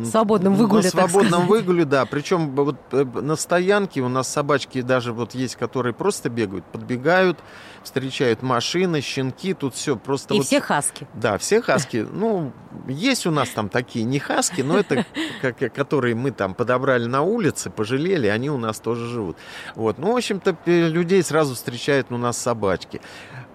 Свободном 0.05 0.55
выгуле, 0.55 0.85
На 0.85 0.91
свободном 0.91 1.47
выгуле, 1.47 1.85
да. 1.85 2.05
Причем 2.07 2.55
вот 2.55 2.77
э, 2.93 3.05
на 3.05 3.37
стоянке 3.37 4.01
у 4.01 4.09
нас 4.09 4.29
собачки 4.29 4.83
даже 4.83 5.13
вот 5.13 5.35
есть, 5.35 5.57
которые 5.57 5.95
просто 5.95 6.29
бегают, 6.29 6.65
подбегают, 6.67 7.39
встречают 7.83 8.43
машины, 8.43 9.01
щенки, 9.01 9.55
тут 9.55 9.75
все 9.75 9.97
просто 9.97 10.35
И 10.35 10.39
вот... 10.39 10.47
все 10.47 10.61
хаски. 10.61 11.07
Да, 11.15 11.39
все 11.39 11.61
хаски. 11.61 12.07
Ну, 12.15 12.53
есть 12.87 13.27
у 13.27 13.31
нас 13.31 13.51
там 13.51 13.69
такие 13.69 14.05
не 14.05 14.19
хаски, 14.19 14.63
но 14.63 14.79
это 14.79 15.05
которые 15.75 16.15
мы 16.15 16.31
там 16.31 16.55
подобрали 16.55 17.07
на 17.07 17.23
улице, 17.23 17.71
пожалели, 17.71 18.27
они 18.27 18.51
у 18.51 18.57
нас 18.57 18.81
тоже 18.81 19.07
живут. 19.09 19.37
Вот. 19.75 19.99
Ну, 19.99 20.13
в 20.13 20.17
общем-то, 20.37 20.71
людей 20.71 21.23
сразу 21.23 21.55
встречают 21.55 22.11
у 22.11 22.17
нас 22.17 22.37
собачки. 22.37 23.01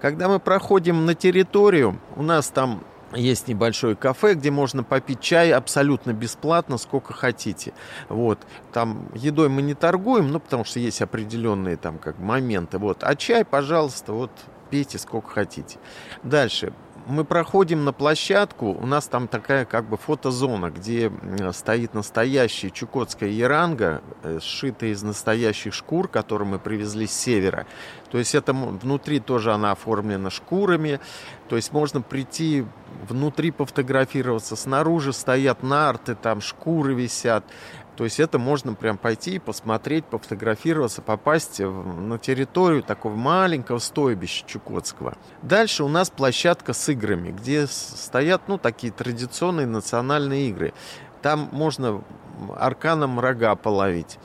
Когда 0.01 0.27
мы 0.29 0.39
проходим 0.39 1.05
на 1.05 1.13
территорию, 1.13 1.99
у 2.15 2.21
нас 2.21 2.49
там 2.49 2.83
есть 3.13 3.47
небольшое 3.47 3.95
кафе, 3.95 4.35
где 4.35 4.51
можно 4.51 4.83
попить 4.83 5.19
чай 5.19 5.51
абсолютно 5.51 6.13
бесплатно, 6.13 6.77
сколько 6.77 7.13
хотите. 7.13 7.73
Вот. 8.07 8.39
Там 8.71 9.09
едой 9.15 9.49
мы 9.49 9.61
не 9.61 9.73
торгуем, 9.73 10.31
ну, 10.31 10.39
потому 10.39 10.63
что 10.63 10.79
есть 10.79 11.01
определенные 11.01 11.75
там 11.75 11.97
как 11.97 12.19
моменты. 12.19 12.77
Вот. 12.77 13.03
А 13.03 13.15
чай, 13.15 13.43
пожалуйста, 13.43 14.13
вот 14.13 14.31
пейте 14.69 14.99
сколько 14.99 15.29
хотите. 15.29 15.79
Дальше. 16.23 16.73
Мы 17.09 17.25
проходим 17.25 17.85
на 17.85 17.91
площадку, 17.91 18.67
у 18.67 18.85
нас 18.85 19.07
там 19.07 19.27
такая 19.27 19.65
как 19.65 19.85
бы 19.85 19.97
фотозона, 19.97 20.69
где 20.69 21.11
стоит 21.53 21.95
настоящая 21.95 22.69
чукотская 22.69 23.29
яранга, 23.29 24.03
э, 24.21 24.37
сшитая 24.39 24.91
из 24.91 25.01
настоящих 25.01 25.73
шкур, 25.73 26.07
которые 26.07 26.47
мы 26.47 26.59
привезли 26.59 27.07
с 27.07 27.11
севера. 27.11 27.65
То 28.11 28.19
есть 28.19 28.35
это 28.35 28.53
внутри 28.53 29.19
тоже 29.19 29.51
она 29.51 29.71
оформлена 29.71 30.29
шкурами, 30.29 30.99
то 31.47 31.55
есть 31.55 31.73
можно 31.73 31.99
прийти 32.03 32.63
внутри 33.07 33.51
пофотографироваться, 33.51 34.55
снаружи 34.55 35.13
стоят 35.13 35.63
нарты, 35.63 36.15
там 36.15 36.41
шкуры 36.41 36.93
висят. 36.93 37.43
То 37.95 38.05
есть 38.05 38.19
это 38.21 38.39
можно 38.39 38.75
прям 38.75 38.97
пойти 38.97 39.35
и 39.35 39.39
посмотреть, 39.39 40.05
пофотографироваться, 40.05 41.01
попасть 41.01 41.59
на 41.59 42.17
территорию 42.17 42.81
такого 42.81 43.13
маленького 43.13 43.79
стойбища 43.79 44.45
Чукотского. 44.47 45.17
Дальше 45.41 45.83
у 45.83 45.89
нас 45.89 46.09
площадка 46.09 46.71
с 46.71 46.87
играми, 46.87 47.31
где 47.31 47.67
стоят 47.67 48.43
ну, 48.47 48.57
такие 48.57 48.93
традиционные 48.93 49.67
национальные 49.67 50.47
игры. 50.47 50.73
Там 51.21 51.49
можно 51.51 52.01
арканом 52.57 53.19
рога 53.19 53.55
половить. 53.55 54.17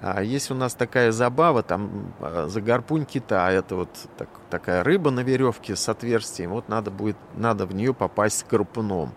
А 0.00 0.22
есть 0.22 0.50
у 0.52 0.54
нас 0.54 0.74
такая 0.74 1.10
забава, 1.10 1.64
там 1.64 2.12
а, 2.20 2.46
за 2.48 2.60
гарпунь 2.60 3.04
кита, 3.04 3.50
это 3.50 3.74
вот 3.74 3.88
так- 4.16 4.28
такая 4.48 4.84
рыба 4.84 5.10
на 5.10 5.20
веревке 5.20 5.74
с 5.74 5.88
отверстием, 5.88 6.50
вот 6.50 6.68
надо 6.68 6.92
будет, 6.92 7.16
надо 7.34 7.66
в 7.66 7.74
нее 7.74 7.92
попасть 7.92 8.46
гарпуном. 8.48 9.12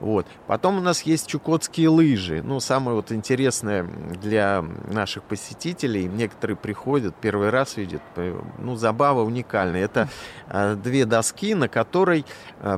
Вот. 0.00 0.26
Потом 0.48 0.78
у 0.78 0.80
нас 0.80 1.02
есть 1.02 1.28
чукотские 1.28 1.88
лыжи. 1.88 2.42
Ну, 2.42 2.58
самое 2.58 2.96
вот 2.96 3.12
интересное 3.12 3.84
для 3.84 4.64
наших 4.90 5.22
посетителей, 5.22 6.06
некоторые 6.06 6.56
приходят, 6.56 7.14
первый 7.14 7.50
раз 7.50 7.76
видят, 7.76 8.02
ну, 8.58 8.74
забава 8.74 9.22
уникальная. 9.22 9.84
Это 9.84 10.08
э, 10.48 10.74
две 10.74 11.04
доски, 11.04 11.54
на 11.54 11.68
которой 11.68 12.26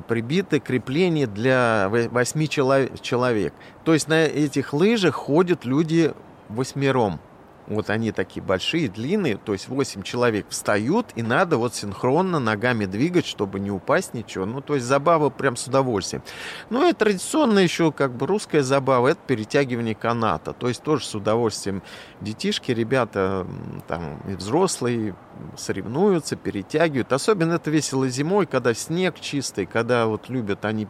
прибиты 0.09 0.61
крепления 0.61 1.27
для 1.27 1.89
во- 1.89 2.09
восьми 2.11 2.49
чело- 2.49 2.95
человек. 3.01 3.55
То 3.85 3.95
есть 3.95 4.09
на 4.09 4.25
этих 4.25 4.75
лыжах 4.75 5.15
ходят 5.15 5.65
люди 5.65 6.13
восьмером. 6.51 7.19
Вот 7.67 7.91
они 7.91 8.13
такие 8.13 8.43
большие, 8.43 8.89
длинные, 8.89 9.37
то 9.37 9.53
есть 9.53 9.69
8 9.69 10.03
человек 10.03 10.47
встают, 10.51 11.07
и 11.17 11.23
надо 11.23 11.57
вот 11.57 11.75
синхронно 11.75 12.39
ногами 12.39 12.85
двигать, 12.85 13.27
чтобы 13.27 13.59
не 13.59 13.73
упасть 13.73 14.15
ничего. 14.15 14.47
Ну, 14.47 14.61
то 14.61 14.75
есть 14.77 14.87
забава 14.87 15.31
прям 15.31 15.57
с 15.57 15.67
удовольствием. 15.67 16.23
Ну 16.71 16.89
и 16.89 16.93
традиционная 16.93 17.65
еще 17.65 17.91
как 17.91 18.13
бы 18.13 18.27
русская 18.27 18.63
забава, 18.63 19.09
это 19.09 19.21
перетягивание 19.27 19.97
каната. 19.97 20.53
То 20.53 20.69
есть 20.69 20.83
тоже 20.83 21.05
с 21.05 21.15
удовольствием 21.15 21.83
детишки, 22.21 22.71
ребята 22.71 23.47
там 23.89 24.21
и 24.29 24.35
взрослые 24.35 25.17
соревнуются, 25.57 26.37
перетягивают. 26.37 27.13
Особенно 27.13 27.55
это 27.55 27.71
весело 27.71 28.09
зимой, 28.09 28.47
когда 28.47 28.75
снег 28.75 29.19
чистый, 29.21 29.67
когда 29.67 30.07
вот 30.07 30.29
любят 30.29 30.65
они 30.65 30.87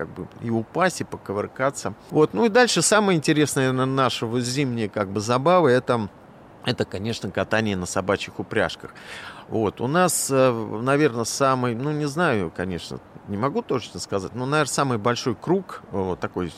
как 0.00 0.08
бы 0.14 0.26
и 0.40 0.48
упасть, 0.48 1.02
и 1.02 1.04
поковыркаться. 1.04 1.92
Вот. 2.10 2.32
Ну 2.32 2.46
и 2.46 2.48
дальше 2.48 2.80
самое 2.80 3.18
интересное 3.18 3.70
на 3.70 3.84
наша 3.84 4.24
вот 4.24 4.40
зимняя 4.40 4.88
как 4.88 5.10
бы 5.10 5.20
забава, 5.20 5.68
это, 5.68 6.08
это, 6.64 6.86
конечно, 6.86 7.30
катание 7.30 7.76
на 7.76 7.84
собачьих 7.84 8.38
упряжках. 8.38 8.94
Вот. 9.48 9.82
У 9.82 9.86
нас, 9.86 10.30
наверное, 10.30 11.24
самый, 11.24 11.74
ну 11.74 11.92
не 11.92 12.06
знаю, 12.06 12.50
конечно, 12.56 12.98
не 13.28 13.36
могу 13.36 13.60
точно 13.60 14.00
сказать, 14.00 14.34
но, 14.34 14.46
наверное, 14.46 14.72
самый 14.72 14.96
большой 14.96 15.34
круг, 15.34 15.82
вот 15.90 16.18
такой 16.18 16.50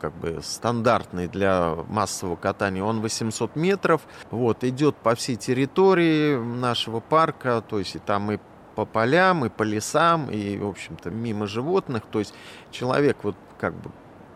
как 0.00 0.12
бы 0.14 0.40
стандартный 0.42 1.28
для 1.28 1.76
массового 1.86 2.34
катания, 2.34 2.82
он 2.82 3.00
800 3.02 3.54
метров, 3.54 4.00
вот, 4.32 4.64
идет 4.64 4.96
по 4.96 5.14
всей 5.14 5.36
территории 5.36 6.36
нашего 6.36 6.98
парка, 6.98 7.62
то 7.68 7.78
есть 7.78 7.94
и 7.94 7.98
там 8.00 8.32
и 8.32 8.38
по 8.80 8.86
полям, 8.86 9.44
и 9.44 9.50
по 9.50 9.62
лесам, 9.62 10.30
и, 10.30 10.56
в 10.56 10.66
общем-то, 10.66 11.10
мимо 11.10 11.46
животных. 11.46 12.02
То 12.10 12.18
есть 12.18 12.32
человек 12.70 13.18
вот 13.24 13.36
как 13.58 13.74
бы 13.74 13.90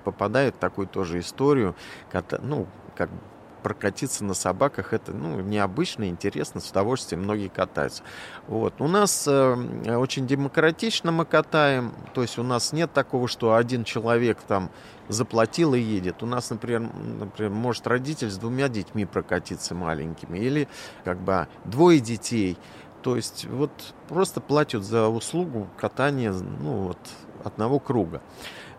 попадает 0.05 0.55
в 0.57 0.59
такую 0.59 0.87
тоже 0.87 1.21
историю, 1.21 1.75
ката- 2.13 2.43
ну, 2.43 2.67
как 2.95 3.09
бы 3.09 3.17
прокатиться 3.63 4.23
на 4.23 4.35
собаках, 4.35 4.93
это, 4.93 5.13
ну, 5.13 5.41
необычно, 5.41 6.11
интересно, 6.11 6.61
с 6.61 6.71
удовольствием 6.71 7.23
многие 7.23 7.49
катаются. 7.49 8.03
Вот. 8.47 8.75
У 8.83 8.87
нас 8.87 9.27
э, 9.27 9.97
очень 9.97 10.27
демократично 10.27 11.11
мы 11.11 11.25
катаем, 11.25 11.95
то 12.13 12.21
есть 12.21 12.39
у 12.39 12.43
нас 12.43 12.75
нет 12.75 12.93
такого, 12.93 13.27
что 13.27 13.55
один 13.55 13.85
человек 13.85 14.37
там 14.47 14.71
заплатил 15.09 15.73
и 15.73 15.81
едет. 15.81 16.23
У 16.23 16.27
нас, 16.27 16.51
например, 16.51 16.91
например, 17.19 17.53
может 17.53 17.87
родитель 17.87 18.31
с 18.31 18.37
двумя 18.37 18.69
детьми 18.69 19.07
прокатиться 19.07 19.75
маленькими, 19.75 20.39
или 20.39 20.69
как 21.03 21.19
бы 21.19 21.49
двое 21.65 22.01
детей. 22.01 22.59
То 23.05 23.17
есть 23.17 23.45
вот 23.45 23.71
просто 24.09 24.41
платят 24.41 24.83
за 24.83 25.09
услугу 25.09 25.69
катания 25.77 26.33
ну, 26.33 26.85
вот, 26.85 26.99
одного 27.45 27.79
круга. 27.79 28.23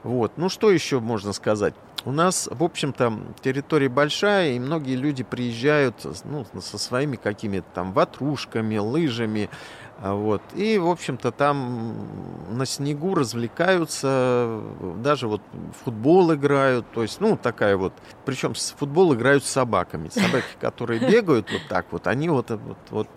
Вот. 0.06 0.34
Ну, 0.38 0.50
что 0.50 0.70
еще 0.70 1.00
можно 1.00 1.34
сказать? 1.34 1.74
У 2.06 2.12
нас, 2.12 2.48
в 2.52 2.64
общем-то, 2.64 3.12
территория 3.42 3.90
большая, 3.90 4.52
и 4.52 4.60
многие 4.60 4.96
люди 4.96 5.24
приезжают 5.24 5.96
ну, 6.26 6.46
со 6.62 6.78
своими 6.78 7.16
какими-то 7.16 7.66
там 7.74 7.92
ватрушками, 7.92 8.78
лыжами, 8.78 9.50
а, 9.98 10.14
вот. 10.14 10.44
И, 10.54 10.78
в 10.78 10.88
общем-то, 10.90 11.32
там 11.32 12.08
на 12.52 12.68
снегу 12.68 13.16
развлекаются, 13.16 14.62
даже 14.98 15.28
вот 15.28 15.42
футбол 15.84 16.36
играют, 16.36 16.86
то 16.94 17.02
есть, 17.02 17.20
ну, 17.20 17.36
такая 17.36 17.76
вот, 17.76 17.94
причем 18.26 18.54
футбол 18.54 19.16
играют 19.16 19.44
с 19.44 19.50
собаками. 19.50 20.10
Собаки, 20.10 20.46
которые 20.62 21.00
бегают 21.00 21.52
вот 21.52 21.64
так 21.68 21.88
вот, 21.90 22.06
они 22.06 22.30
вот, 22.30 22.52
вот, 22.52 22.78
вот 22.92 23.10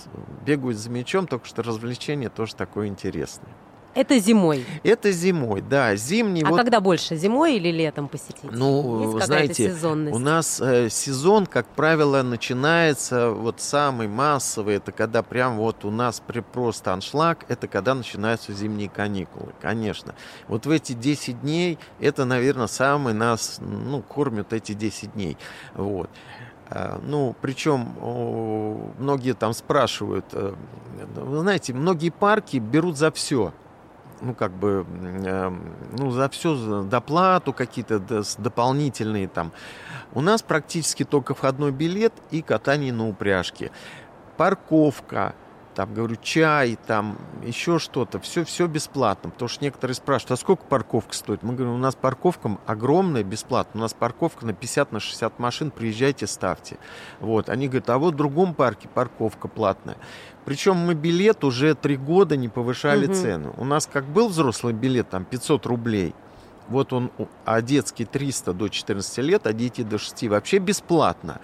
бегают 0.46 0.78
за 0.78 0.88
мячом, 0.88 1.26
только 1.26 1.44
что 1.44 1.62
развлечение 1.62 2.30
тоже 2.30 2.56
такое 2.56 2.86
интересное. 2.86 3.52
Это 3.94 4.18
зимой. 4.18 4.64
Это 4.84 5.10
зимой, 5.10 5.60
да. 5.60 5.96
Зимний. 5.96 6.42
А 6.42 6.50
вот... 6.50 6.58
когда 6.58 6.80
больше, 6.80 7.16
зимой 7.16 7.56
или 7.56 7.70
летом 7.70 8.08
посетить? 8.08 8.50
Ну, 8.52 9.14
Есть 9.14 9.26
знаете, 9.26 9.70
сезонность? 9.70 10.14
у 10.14 10.18
нас 10.18 10.60
э, 10.60 10.88
сезон, 10.88 11.46
как 11.46 11.66
правило, 11.66 12.22
начинается 12.22 13.30
вот 13.30 13.60
самый 13.60 14.06
массовый. 14.06 14.76
Это 14.76 14.92
когда 14.92 15.22
прям 15.22 15.56
вот 15.56 15.84
у 15.84 15.90
нас 15.90 16.22
при, 16.24 16.40
просто 16.40 16.92
аншлаг. 16.92 17.44
Это 17.48 17.66
когда 17.66 17.94
начинаются 17.94 18.52
зимние 18.52 18.88
каникулы, 18.88 19.52
конечно. 19.60 20.14
Вот 20.48 20.66
в 20.66 20.70
эти 20.70 20.92
10 20.92 21.40
дней 21.40 21.78
это, 21.98 22.24
наверное, 22.24 22.68
самый 22.68 23.14
нас, 23.14 23.58
ну, 23.60 24.02
кормят 24.02 24.52
эти 24.52 24.74
10 24.74 25.14
дней. 25.14 25.36
Вот. 25.74 26.10
Э, 26.70 26.98
ну, 27.02 27.34
причем 27.40 27.96
многие 28.98 29.32
там 29.32 29.54
спрашивают, 29.54 30.26
э, 30.32 30.54
вы 31.16 31.38
знаете, 31.38 31.72
многие 31.72 32.10
парки 32.10 32.58
берут 32.58 32.96
за 32.96 33.10
все 33.10 33.52
ну, 34.20 34.34
как 34.34 34.52
бы, 34.52 34.86
э, 35.24 35.50
ну, 35.98 36.10
за 36.10 36.28
все 36.28 36.82
доплату 36.82 37.52
какие-то 37.52 38.22
дополнительные 38.38 39.28
там. 39.28 39.52
У 40.12 40.20
нас 40.20 40.42
практически 40.42 41.04
только 41.04 41.34
входной 41.34 41.72
билет 41.72 42.12
и 42.30 42.42
катание 42.42 42.92
на 42.92 43.08
упряжке. 43.08 43.70
Парковка, 44.36 45.34
там, 45.78 45.94
говорю, 45.94 46.16
чай, 46.20 46.76
там, 46.88 47.16
еще 47.44 47.78
что-то, 47.78 48.18
все, 48.18 48.44
все 48.44 48.66
бесплатно. 48.66 49.30
Потому 49.30 49.48
что 49.48 49.62
некоторые 49.62 49.94
спрашивают, 49.94 50.32
а 50.32 50.36
сколько 50.36 50.64
парковка 50.64 51.14
стоит? 51.14 51.44
Мы 51.44 51.54
говорим, 51.54 51.76
у 51.76 51.78
нас 51.78 51.94
парковка 51.94 52.58
огромная, 52.66 53.22
бесплатно. 53.22 53.78
У 53.78 53.82
нас 53.82 53.94
парковка 53.94 54.44
на 54.44 54.52
50, 54.52 54.90
на 54.90 54.98
60 54.98 55.38
машин, 55.38 55.70
приезжайте, 55.70 56.26
ставьте. 56.26 56.78
Вот. 57.20 57.48
Они 57.48 57.68
говорят, 57.68 57.90
а 57.90 57.98
вот 57.98 58.14
в 58.14 58.16
другом 58.16 58.54
парке 58.54 58.88
парковка 58.88 59.46
платная. 59.46 59.96
Причем 60.44 60.78
мы 60.78 60.94
билет 60.94 61.44
уже 61.44 61.76
три 61.76 61.96
года 61.96 62.36
не 62.36 62.48
повышали 62.48 63.06
угу. 63.06 63.14
цену. 63.14 63.54
У 63.56 63.64
нас 63.64 63.86
как 63.86 64.04
был 64.04 64.30
взрослый 64.30 64.72
билет, 64.72 65.10
там 65.10 65.24
500 65.24 65.64
рублей. 65.66 66.12
Вот 66.66 66.92
он, 66.92 67.12
а 67.44 67.62
детский 67.62 68.04
300 68.04 68.52
до 68.52 68.66
14 68.66 69.18
лет, 69.18 69.46
а 69.46 69.52
дети 69.52 69.82
до 69.82 69.98
6 69.98 70.24
вообще 70.24 70.58
бесплатно. 70.58 71.40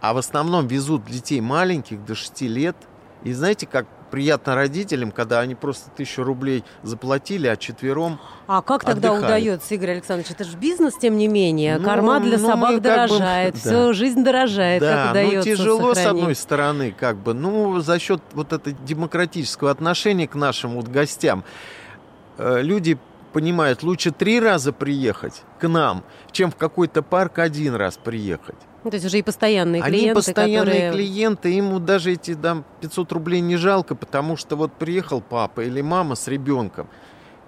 А 0.00 0.12
в 0.12 0.16
основном 0.16 0.66
везут 0.66 1.04
детей 1.04 1.40
маленьких 1.40 2.04
до 2.04 2.16
6 2.16 2.42
лет– 2.42 2.76
и 3.26 3.32
знаете, 3.32 3.66
как 3.66 3.86
приятно 4.12 4.54
родителям, 4.54 5.10
когда 5.10 5.40
они 5.40 5.56
просто 5.56 5.90
тысячу 5.90 6.22
рублей 6.22 6.62
заплатили, 6.84 7.48
а 7.48 7.56
четвером 7.56 8.20
А 8.46 8.62
как 8.62 8.84
тогда 8.84 9.08
отдыхают. 9.08 9.24
удается, 9.24 9.74
Игорь 9.74 9.90
Александрович? 9.90 10.30
Это 10.30 10.44
же 10.44 10.56
бизнес, 10.56 10.94
тем 10.96 11.16
не 11.16 11.26
менее. 11.26 11.78
Ну, 11.78 11.84
Корма 11.84 12.20
для 12.20 12.38
ну, 12.38 12.46
собак 12.46 12.80
дорожает, 12.80 13.54
бы, 13.54 13.58
все, 13.58 13.86
да. 13.88 13.92
жизнь 13.94 14.22
дорожает. 14.22 14.80
Да, 14.80 15.02
как 15.02 15.10
удается 15.10 15.50
ну 15.50 15.56
тяжело 15.56 15.94
сохранить? 15.94 15.98
с 15.98 16.06
одной 16.06 16.34
стороны, 16.36 16.94
как 16.96 17.16
бы, 17.16 17.34
ну 17.34 17.80
за 17.80 17.98
счет 17.98 18.22
вот 18.32 18.52
этого 18.52 18.76
демократического 18.84 19.72
отношения 19.72 20.28
к 20.28 20.36
нашим 20.36 20.74
вот 20.74 20.86
гостям. 20.86 21.42
Э, 22.38 22.62
люди 22.62 22.96
понимают, 23.32 23.82
лучше 23.82 24.12
три 24.12 24.38
раза 24.38 24.72
приехать 24.72 25.42
к 25.58 25.66
нам, 25.66 26.04
чем 26.30 26.52
в 26.52 26.56
какой-то 26.56 27.02
парк 27.02 27.40
один 27.40 27.74
раз 27.74 27.96
приехать. 27.96 28.54
Ну, 28.86 28.90
то 28.90 28.94
есть 28.94 29.06
уже 29.06 29.18
и 29.18 29.22
постоянные 29.22 29.82
Они 29.82 29.98
клиенты, 29.98 30.14
постоянные 30.14 30.74
которые... 30.74 30.92
клиенты, 30.92 31.48
ему 31.48 31.80
даже 31.80 32.12
эти 32.12 32.36
там 32.36 32.64
500 32.80 33.10
рублей 33.10 33.40
не 33.40 33.56
жалко, 33.56 33.96
потому 33.96 34.36
что 34.36 34.54
вот 34.54 34.74
приехал 34.74 35.20
папа 35.20 35.62
или 35.62 35.80
мама 35.80 36.14
с 36.14 36.28
ребенком, 36.28 36.88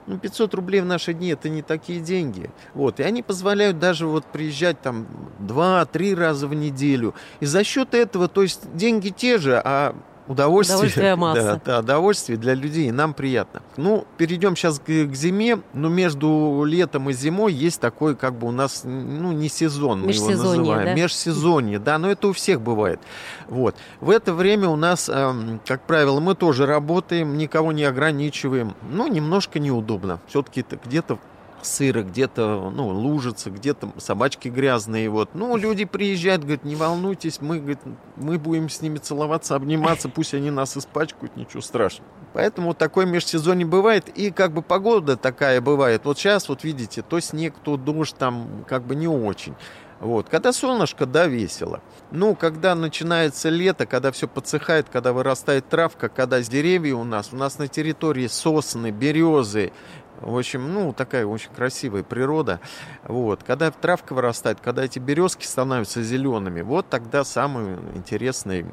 ну, 0.08 0.18
500 0.18 0.52
рублей 0.54 0.80
в 0.80 0.86
наши 0.86 1.12
дни 1.12 1.28
это 1.28 1.48
не 1.48 1.62
такие 1.62 2.00
деньги. 2.00 2.50
Вот. 2.74 2.98
И 2.98 3.04
они 3.04 3.22
позволяют 3.22 3.78
даже 3.78 4.08
вот 4.08 4.24
приезжать 4.24 4.82
там 4.82 5.06
2-3 5.38 6.16
раза 6.16 6.48
в 6.48 6.54
неделю. 6.54 7.14
И 7.38 7.46
за 7.46 7.62
счет 7.62 7.94
этого, 7.94 8.26
то 8.26 8.42
есть 8.42 8.74
деньги 8.74 9.10
те 9.10 9.38
же, 9.38 9.62
а 9.64 9.94
удовольствие. 10.28 10.76
Удовольствие 10.76 11.16
масса. 11.16 11.60
Да, 11.64 11.72
да, 11.72 11.78
удовольствие 11.80 12.38
для 12.38 12.54
людей, 12.54 12.90
нам 12.90 13.14
приятно. 13.14 13.62
Ну, 13.76 14.06
перейдем 14.16 14.56
сейчас 14.56 14.78
к, 14.78 14.84
к 14.84 15.14
зиме. 15.14 15.60
Но 15.72 15.88
между 15.88 16.64
летом 16.64 17.10
и 17.10 17.12
зимой 17.12 17.52
есть 17.52 17.80
такой, 17.80 18.14
как 18.16 18.34
бы 18.34 18.48
у 18.48 18.50
нас, 18.50 18.82
ну, 18.84 19.32
не 19.32 19.48
сезон, 19.48 20.02
мы 20.02 20.12
его 20.12 20.30
называем. 20.30 20.84
Да? 20.86 20.94
Межсезонье, 20.94 21.78
да, 21.78 21.98
но 21.98 22.10
это 22.10 22.28
у 22.28 22.32
всех 22.32 22.60
бывает. 22.60 23.00
Вот. 23.48 23.74
В 24.00 24.10
это 24.10 24.32
время 24.32 24.68
у 24.68 24.76
нас, 24.76 25.08
э, 25.08 25.58
как 25.66 25.82
правило, 25.86 26.20
мы 26.20 26.34
тоже 26.34 26.66
работаем, 26.66 27.36
никого 27.36 27.72
не 27.72 27.84
ограничиваем. 27.84 28.74
Ну, 28.90 29.08
немножко 29.08 29.58
неудобно. 29.58 30.20
Все-таки 30.28 30.64
где-то 30.84 31.18
сыро, 31.62 32.02
где-то, 32.02 32.70
ну, 32.74 32.88
лужица, 32.88 33.50
где-то 33.50 33.92
собачки 33.98 34.48
грязные, 34.48 35.08
вот. 35.08 35.30
Ну, 35.34 35.56
люди 35.56 35.84
приезжают, 35.84 36.42
говорят, 36.42 36.64
не 36.64 36.76
волнуйтесь, 36.76 37.40
мы, 37.40 37.58
говорит, 37.58 37.80
мы 38.16 38.38
будем 38.38 38.68
с 38.68 38.80
ними 38.80 38.98
целоваться, 38.98 39.54
обниматься, 39.54 40.08
пусть 40.08 40.34
они 40.34 40.50
нас 40.50 40.76
испачкают, 40.76 41.36
ничего 41.36 41.60
страшного. 41.60 42.10
Поэтому 42.32 42.68
вот 42.68 42.78
такое 42.78 43.06
межсезонье 43.06 43.66
бывает, 43.66 44.08
и 44.08 44.30
как 44.30 44.52
бы 44.52 44.62
погода 44.62 45.16
такая 45.16 45.60
бывает. 45.60 46.04
Вот 46.04 46.18
сейчас, 46.18 46.48
вот 46.48 46.64
видите, 46.64 47.02
то 47.02 47.20
снег, 47.20 47.54
то 47.62 47.76
дождь, 47.76 48.14
там 48.16 48.64
как 48.68 48.84
бы 48.84 48.94
не 48.94 49.08
очень. 49.08 49.54
Вот. 50.00 50.28
Когда 50.28 50.52
солнышко, 50.52 51.06
да, 51.06 51.26
весело. 51.26 51.80
Ну, 52.12 52.36
когда 52.36 52.74
начинается 52.74 53.48
лето, 53.48 53.84
когда 53.84 54.12
все 54.12 54.28
подсыхает, 54.28 54.88
когда 54.88 55.12
вырастает 55.12 55.68
травка, 55.68 56.08
когда 56.08 56.40
с 56.40 56.48
деревья 56.48 56.94
у 56.94 57.04
нас, 57.04 57.30
у 57.32 57.36
нас 57.36 57.58
на 57.58 57.66
территории 57.66 58.28
сосны, 58.28 58.90
березы, 58.90 59.72
в 60.20 60.36
общем, 60.36 60.72
ну, 60.72 60.92
такая 60.92 61.26
очень 61.26 61.50
красивая 61.50 62.02
природа. 62.02 62.60
Вот. 63.04 63.42
Когда 63.44 63.70
травка 63.70 64.14
вырастает, 64.14 64.60
когда 64.60 64.84
эти 64.84 64.98
березки 64.98 65.44
становятся 65.44 66.02
зелеными, 66.02 66.62
вот 66.62 66.88
тогда 66.88 67.24
самый 67.24 67.76
интересный, 67.94 68.66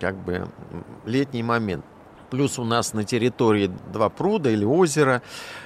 как 0.00 0.16
бы, 0.16 0.48
летний 1.04 1.42
момент. 1.42 1.84
Плюс 2.30 2.58
у 2.58 2.64
нас 2.64 2.94
на 2.94 3.04
территории 3.04 3.70
два 3.92 4.08
пруда 4.08 4.50
или 4.50 4.64
озера, 4.64 5.22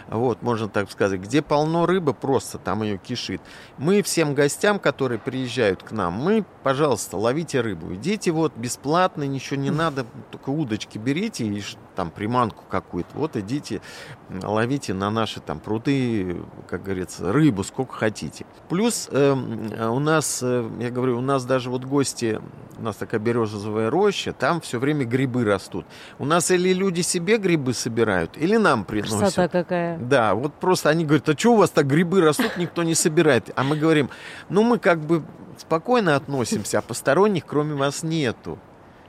вот, 0.09 0.42
можно 0.42 0.68
так 0.68 0.90
сказать, 0.90 1.20
где 1.20 1.42
полно 1.42 1.87
рыбы, 1.87 2.14
просто 2.14 2.59
там 2.59 2.83
ее 2.83 2.98
кишит. 2.98 3.40
Мы 3.79 4.03
всем 4.03 4.35
гостям, 4.35 4.79
которые 4.79 5.18
приезжают 5.18 5.83
к 5.83 5.92
нам, 5.92 6.14
мы, 6.14 6.44
пожалуйста, 6.62 7.16
ловите 7.16 7.61
рыбу. 7.61 7.94
Идите 7.94 8.31
вот 8.31 8.57
бесплатно, 8.57 9.24
ничего 9.24 9.61
не 9.61 9.70
надо, 9.70 10.07
только 10.31 10.50
удочки 10.50 10.98
берите 10.98 11.46
и 11.46 11.62
там 11.94 12.11
приманку 12.11 12.64
какую-то. 12.68 13.11
Вот 13.14 13.37
идите, 13.37 13.81
ловите 14.42 14.94
на 14.94 15.11
наши 15.11 15.40
там 15.40 15.61
пруды, 15.61 16.37
как 16.68 16.83
говорится, 16.83 17.33
рыбу 17.33 17.64
сколько 17.64 17.94
хотите. 17.94 18.46
Плюс 18.68 19.09
э, 19.11 19.33
у 19.33 19.98
нас, 19.98 20.40
э, 20.42 20.68
я 20.81 20.90
говорю, 20.90 21.18
у 21.18 21.22
нас 21.22 21.44
даже 21.44 21.70
вот 21.70 21.85
гости, 21.85 22.40
у 22.79 22.83
нас 22.83 22.96
такая 22.96 23.20
березовая 23.20 23.90
роща, 23.90 24.33
там 24.33 24.61
все 24.61 24.79
время 24.79 25.05
грибы 25.05 25.44
растут. 25.44 25.87
У 26.18 26.24
нас 26.24 26.50
или 26.54 26.72
люди 26.72 27.02
себе 27.02 27.38
грибы 27.38 27.74
собирают, 27.74 28.36
или 28.36 28.56
нам 28.56 28.84
приносят. 28.84 29.20
Красота 29.20 29.48
какая. 29.48 29.98
Да, 29.98 30.34
вот 30.34 30.54
просто 30.54 30.88
они 30.88 31.04
говорят, 31.04 31.28
а 31.28 31.36
что 31.38 31.52
у 31.52 31.56
вас 31.56 31.70
так 31.70 31.86
грибы 31.86 32.20
растут, 32.20 32.56
никто 32.56 32.82
не 32.82 32.94
собирает. 32.94 33.50
А 33.56 33.64
мы 33.64 33.76
говорим, 33.76 34.10
ну 34.48 34.62
мы 34.62 34.78
как 34.78 35.00
бы 35.00 35.22
спокойно 35.58 36.16
относимся, 36.16 36.78
а 36.78 36.82
посторонних 36.82 37.46
кроме 37.46 37.74
вас 37.74 38.02
нету. 38.02 38.58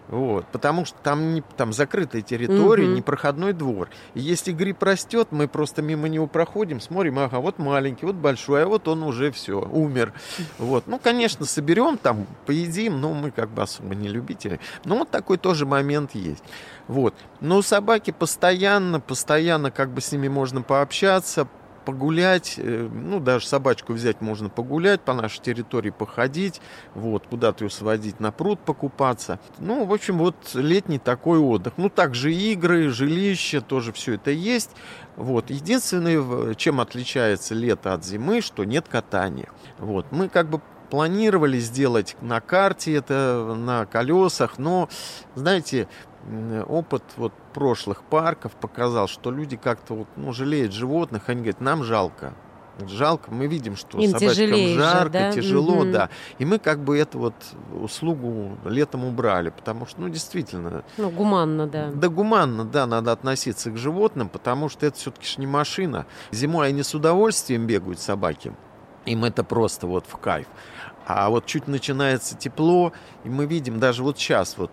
Вот, 0.08 0.46
потому 0.52 0.86
что 0.86 0.98
там, 1.02 1.34
не, 1.34 1.42
там 1.58 1.74
закрытая 1.74 2.22
территория, 2.22 2.86
угу. 2.86 2.98
непроходной 2.98 3.54
двор. 3.54 3.90
И 4.14 4.20
если 4.20 4.52
гриб 4.52 4.82
растет, 4.84 5.30
мы 5.32 5.48
просто 5.48 5.82
мимо 5.82 6.08
него 6.08 6.28
проходим, 6.28 6.80
смотрим, 6.80 7.18
ага, 7.18 7.40
вот 7.40 7.58
маленький, 7.58 8.06
вот 8.06 8.16
большой, 8.16 8.64
а 8.64 8.68
вот 8.68 8.88
он 8.88 9.02
уже 9.04 9.32
все, 9.32 9.60
умер. 9.60 10.14
Вот, 10.60 10.86
ну, 10.86 11.00
конечно, 11.00 11.46
соберем 11.46 11.98
там, 11.98 12.28
поедим, 12.46 13.02
но 13.02 13.14
мы 13.14 13.32
как 13.32 13.50
бы 13.50 13.64
особо 13.64 13.96
не 13.96 14.08
любители. 14.08 14.60
Но 14.84 14.98
вот 14.98 15.10
такой 15.10 15.38
тоже 15.38 15.66
момент 15.66 16.14
есть. 16.14 16.44
Вот. 16.88 17.16
Но 17.42 17.62
собаки 17.62 18.12
постоянно, 18.12 19.00
постоянно 19.00 19.72
как 19.72 19.90
бы 19.90 20.02
с 20.02 20.12
ними 20.12 20.28
можно 20.28 20.62
пообщаться, 20.62 21.48
погулять, 21.86 22.56
э, 22.58 22.90
ну, 22.92 23.20
даже 23.20 23.48
собачку 23.48 23.94
взять 23.94 24.20
можно 24.20 24.50
погулять, 24.50 25.02
по 25.02 25.14
нашей 25.14 25.42
территории 25.42 25.92
походить, 25.92 26.62
вот, 26.96 27.28
куда-то 27.28 27.64
ее 27.66 27.70
сводить 27.70 28.20
на 28.20 28.32
пруд 28.32 28.60
покупаться. 28.60 29.40
Ну, 29.60 29.86
в 29.86 29.94
общем, 29.94 30.18
вот 30.18 30.36
летний 30.56 31.00
такой 31.00 31.40
отдых. 31.40 31.74
Ну, 31.78 31.90
также 31.90 32.34
игры, 32.34 32.90
жилище, 32.90 33.62
тоже 33.62 33.94
все 33.94 34.16
это 34.16 34.32
есть. 34.32 34.72
Вот. 35.16 35.50
Единственное, 35.50 36.56
чем 36.56 36.82
отличается 36.82 37.54
лето 37.54 37.94
от 37.94 38.04
зимы, 38.04 38.42
что 38.42 38.64
нет 38.64 38.88
катания. 38.90 39.50
Вот. 39.78 40.08
Мы 40.12 40.28
как 40.28 40.50
бы 40.50 40.62
планировали 40.90 41.60
сделать 41.60 42.16
на 42.22 42.42
карте 42.42 42.94
это, 42.94 43.56
на 43.58 43.86
колесах, 43.86 44.58
но, 44.58 44.90
знаете, 45.36 45.88
опыт 46.68 47.04
вот 47.18 47.34
прошлых 47.54 48.04
парков 48.04 48.54
показал, 48.54 49.08
что 49.08 49.32
люди 49.32 49.58
как-то 49.58 49.94
вот, 49.94 50.08
ну, 50.16 50.34
жалеют 50.34 50.74
животных, 50.74 51.30
они 51.30 51.42
говорят, 51.42 51.62
нам 51.62 51.84
жалко. 51.84 52.34
Жалко, 52.88 53.32
мы 53.32 53.48
видим, 53.48 53.78
что 53.78 54.00
Им 54.00 54.08
собачкам 54.12 54.32
тяжелее 54.34 54.68
же, 54.68 54.80
жарко, 54.82 55.12
да? 55.12 55.32
тяжело, 55.32 55.84
Мгм. 55.84 55.92
да. 55.94 56.10
И 56.40 56.46
мы 56.46 56.60
как 56.60 56.84
бы 56.84 56.98
эту 56.98 57.20
вот 57.20 57.34
услугу 57.72 58.58
летом 58.66 59.06
убрали, 59.06 59.50
потому 59.50 59.86
что, 59.86 60.02
ну, 60.02 60.10
действительно, 60.10 60.84
Ну, 60.98 61.10
гуманно, 61.10 61.68
да. 61.68 61.90
да 61.94 62.10
гуманно, 62.10 62.66
да, 62.66 62.86
надо 62.86 63.14
относиться 63.14 63.72
к 63.72 63.78
животным, 63.78 64.28
потому 64.28 64.68
что 64.68 64.86
это 64.86 64.98
все-таки 64.98 65.40
не 65.40 65.48
машина. 65.48 66.06
Зимой 66.32 66.68
они 66.68 66.84
с 66.84 66.94
удовольствием 66.94 67.66
бегают, 67.66 68.00
собаки. 68.00 68.52
Им 69.06 69.24
это 69.24 69.46
просто 69.46 69.88
вот 69.88 70.06
в 70.06 70.18
кайф. 70.18 70.48
А 71.08 71.30
вот 71.30 71.46
чуть 71.46 71.68
начинается 71.70 72.36
тепло, 72.36 72.92
и 73.24 73.30
мы 73.30 73.46
видим 73.46 73.80
даже 73.80 74.04
вот 74.04 74.18
сейчас 74.18 74.58
вот 74.58 74.72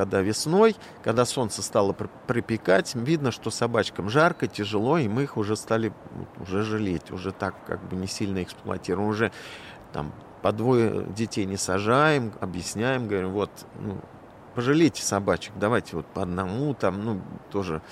когда 0.00 0.22
весной, 0.22 0.76
когда 1.04 1.26
солнце 1.26 1.60
стало 1.60 1.92
пр- 1.92 2.08
припекать, 2.26 2.94
видно, 2.94 3.30
что 3.30 3.50
собачкам 3.50 4.08
жарко, 4.08 4.46
тяжело, 4.46 4.96
и 4.96 5.08
мы 5.08 5.24
их 5.24 5.36
уже 5.36 5.56
стали 5.56 5.92
уже 6.40 6.62
жалеть, 6.62 7.10
уже 7.10 7.32
так 7.32 7.54
как 7.66 7.86
бы 7.86 7.96
не 7.96 8.06
сильно 8.06 8.42
эксплуатируем, 8.42 9.10
уже 9.10 9.30
там 9.92 10.10
по 10.40 10.52
двое 10.52 11.04
детей 11.04 11.44
не 11.44 11.58
сажаем, 11.58 12.32
объясняем, 12.40 13.08
говорим, 13.08 13.32
вот, 13.32 13.50
ну, 13.78 13.98
пожалейте 14.54 15.02
собачек, 15.02 15.52
давайте 15.56 15.96
вот 15.96 16.06
по 16.06 16.22
одному 16.22 16.72
там, 16.72 17.04
ну, 17.04 17.20
тоже. 17.52 17.82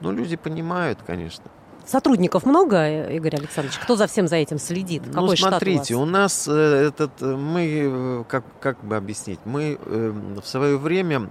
Ну, 0.00 0.10
люди 0.10 0.34
понимают, 0.34 0.98
конечно. 1.06 1.44
Сотрудников 1.86 2.46
много, 2.46 3.08
Игорь 3.08 3.36
Александрович? 3.36 3.78
Кто 3.78 3.96
за 3.96 4.06
всем 4.06 4.28
за 4.28 4.36
этим 4.36 4.58
следит? 4.58 5.02
ну, 5.06 5.12
Какой 5.12 5.36
смотрите, 5.36 5.84
штат 5.84 5.96
у 5.96 6.00
у, 6.00 6.04
нас 6.04 6.48
э, 6.48 6.52
этот, 6.88 7.10
э, 7.20 7.36
мы, 7.36 7.80
э, 7.84 8.24
как, 8.28 8.44
как 8.60 8.84
бы 8.84 8.96
объяснить, 8.96 9.40
мы 9.44 9.78
в 9.84 10.46
свое 10.46 10.76
время 10.78 11.28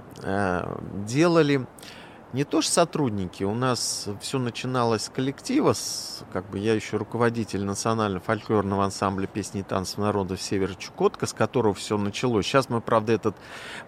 делали 1.06 1.66
не 2.34 2.46
то 2.46 2.62
что 2.62 2.72
сотрудники, 2.72 3.44
у 3.44 3.54
нас 3.54 4.08
все 4.22 4.40
начиналось 4.40 5.04
с 5.04 5.10
коллектива, 5.10 5.74
с, 5.74 6.24
как 6.32 6.50
бы 6.50 6.60
я 6.60 6.74
еще 6.74 6.96
руководитель 6.96 7.66
национального 7.66 8.22
фольклорного 8.22 8.86
ансамбля 8.86 9.28
песни 9.28 9.60
и 9.60 9.64
танцев 9.64 9.98
народов 9.98 10.42
Севера 10.42 10.74
Чукотка, 10.76 11.26
с 11.26 11.34
которого 11.34 11.74
все 11.74 11.98
началось. 11.98 12.46
Сейчас 12.46 12.70
мы, 12.70 12.80
правда, 12.80 13.12
этот 13.12 13.36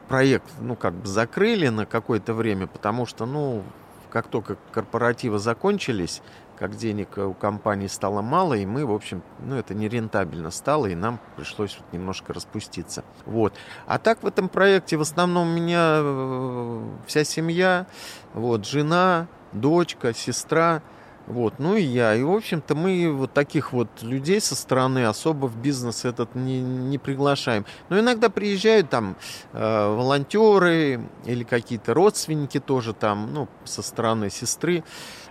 проект, 0.09 0.51
ну, 0.59 0.75
как 0.75 0.93
бы 0.93 1.07
закрыли 1.07 1.69
на 1.69 1.85
какое-то 1.85 2.33
время, 2.33 2.67
потому 2.67 3.05
что, 3.05 3.25
ну, 3.25 3.63
как 4.09 4.27
только 4.27 4.57
корпоративы 4.71 5.39
закончились, 5.39 6.21
как 6.57 6.75
денег 6.75 7.17
у 7.17 7.33
компании 7.33 7.87
стало 7.87 8.21
мало, 8.21 8.53
и 8.53 8.65
мы, 8.65 8.85
в 8.85 8.91
общем, 8.91 9.21
ну, 9.39 9.55
это 9.55 9.73
нерентабельно 9.73 10.51
стало, 10.51 10.87
и 10.87 10.95
нам 10.95 11.19
пришлось 11.35 11.77
вот 11.79 11.91
немножко 11.93 12.33
распуститься. 12.33 13.03
Вот. 13.25 13.53
А 13.85 13.99
так 13.99 14.23
в 14.23 14.27
этом 14.27 14.49
проекте 14.49 14.97
в 14.97 15.01
основном 15.01 15.49
у 15.49 15.51
меня 15.51 15.99
э, 16.01 16.83
вся 17.07 17.23
семья, 17.23 17.87
вот, 18.33 18.65
жена, 18.65 19.27
дочка, 19.51 20.13
сестра, 20.13 20.81
вот, 21.25 21.55
ну 21.57 21.75
и 21.75 21.81
я. 21.81 22.15
И, 22.15 22.23
в 22.23 22.31
общем-то, 22.31 22.75
мы 22.75 23.11
вот 23.11 23.33
таких 23.33 23.71
вот 23.71 23.87
людей 24.01 24.41
со 24.41 24.55
стороны 24.55 25.05
особо 25.05 25.45
в 25.47 25.57
бизнес 25.57 26.03
этот 26.03 26.35
не, 26.35 26.61
не 26.61 26.97
приглашаем. 26.97 27.65
Но 27.89 27.99
иногда 27.99 28.29
приезжают 28.29 28.89
там 28.89 29.15
э, 29.53 29.95
волонтеры 29.95 31.01
или 31.25 31.43
какие-то 31.43 31.93
родственники 31.93 32.59
тоже 32.59 32.93
там, 32.93 33.33
ну, 33.33 33.47
со 33.63 33.81
стороны 33.81 34.29
сестры. 34.29 34.83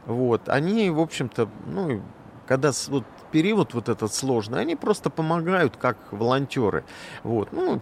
Вот, 0.07 0.49
они, 0.49 0.89
в 0.91 0.99
общем-то, 0.99 1.49
ну, 1.67 2.03
когда 2.47 2.73
вот 2.89 3.05
период 3.31 3.75
вот 3.75 3.89
этот 3.89 4.15
сложный, 4.15 4.61
они 4.61 4.77
просто 4.77 5.11
помогают 5.11 5.77
как 5.77 5.97
волонтеры. 6.11 6.85
Вот, 7.23 7.53
ну, 7.53 7.81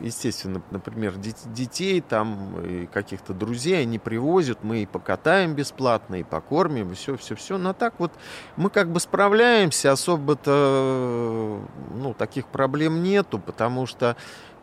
естественно, 0.00 0.62
например, 0.70 1.14
дет- 1.14 1.52
детей 1.52 2.00
там 2.00 2.60
и 2.60 2.86
каких-то 2.86 3.32
друзей 3.32 3.82
они 3.82 3.98
привозят, 3.98 4.62
мы 4.62 4.82
и 4.82 4.86
покатаем 4.86 5.54
бесплатно, 5.54 6.16
и 6.16 6.22
покормим, 6.22 6.92
и 6.92 6.94
все, 6.94 7.16
все, 7.16 7.34
все. 7.34 7.58
Но 7.58 7.72
так 7.72 7.94
вот 7.98 8.12
мы 8.56 8.70
как 8.70 8.90
бы 8.90 9.00
справляемся, 9.00 9.92
особо-то, 9.92 11.60
ну, 11.94 12.14
таких 12.14 12.46
проблем 12.46 13.02
нету, 13.02 13.38
потому 13.38 13.86
что 13.86 14.16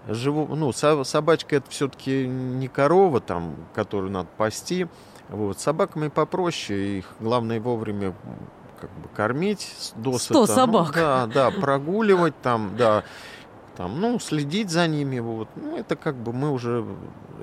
живу, 0.08 0.56
ну, 0.56 0.72
со- 0.72 1.04
собачка 1.04 1.58
это 1.58 1.70
все-таки 1.70 2.28
не 2.28 2.68
корова, 2.68 3.20
там, 3.20 3.56
которую 3.74 4.12
надо 4.12 4.30
пасти. 4.38 4.88
Вот, 5.30 5.60
с 5.60 5.64
собаками 5.64 6.10
попроще, 6.10 7.00
их 7.00 7.06
главное 7.20 7.60
вовремя 7.60 8.14
как 8.80 8.92
бы 8.92 9.08
кормить 9.16 9.94
досыта. 9.96 10.34
Ну, 10.34 10.46
собак. 10.46 10.94
да, 10.94 11.26
да, 11.26 11.52
прогуливать 11.52 12.34
там, 12.42 12.76
да, 12.78 13.04
там, 13.76 14.00
ну, 14.00 14.20
следить 14.20 14.70
за 14.70 14.88
ними, 14.88 15.20
вот. 15.20 15.48
Ну, 15.56 15.76
это 15.78 15.96
как 15.96 16.16
бы 16.16 16.32
мы 16.32 16.52
уже 16.52 16.86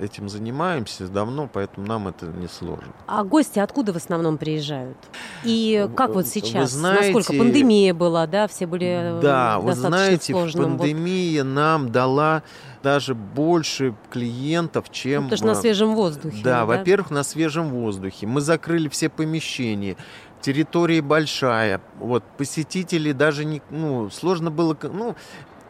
этим 0.00 0.28
занимаемся 0.28 1.08
давно, 1.08 1.48
поэтому 1.52 1.86
нам 1.86 2.08
это 2.08 2.26
не 2.26 2.46
сложно. 2.48 2.92
А 3.06 3.24
гости 3.24 3.58
откуда 3.58 3.92
в 3.92 3.96
основном 3.96 4.38
приезжают? 4.38 4.96
И 5.44 5.86
В- 5.88 5.94
как 5.94 6.10
вот 6.14 6.24
вы 6.24 6.30
сейчас? 6.30 6.70
знаете, 6.70 7.12
Насколько 7.12 7.38
пандемия 7.38 7.92
была, 7.92 8.26
да? 8.26 8.46
Все 8.48 8.66
были 8.66 8.86
э, 8.86 9.20
Да, 9.20 9.58
вы 9.58 9.74
знаете, 9.74 10.32
сложным. 10.32 10.72
Вот. 10.72 10.78
пандемия 10.78 11.44
нам 11.44 11.90
дала 11.90 12.42
даже 12.82 13.14
больше 13.14 13.94
клиентов, 14.10 14.90
чем... 14.90 15.24
Ну, 15.24 15.30
потому 15.30 15.36
что 15.36 15.46
на 15.46 15.58
э, 15.58 15.60
свежем 15.60 15.94
воздухе. 15.94 16.42
Да, 16.42 16.64
во-первых, 16.64 17.10
на 17.10 17.24
свежем 17.24 17.68
воздухе. 17.70 18.26
Мы 18.26 18.40
закрыли 18.40 18.88
все 18.88 19.08
помещения. 19.08 19.96
Территория 20.40 21.02
большая. 21.02 21.82
Вот 21.98 22.24
посетители 22.38 23.12
даже 23.12 23.44
не, 23.44 23.60
ну, 23.68 24.08
сложно 24.08 24.50
было, 24.50 24.74
ну, 24.82 25.14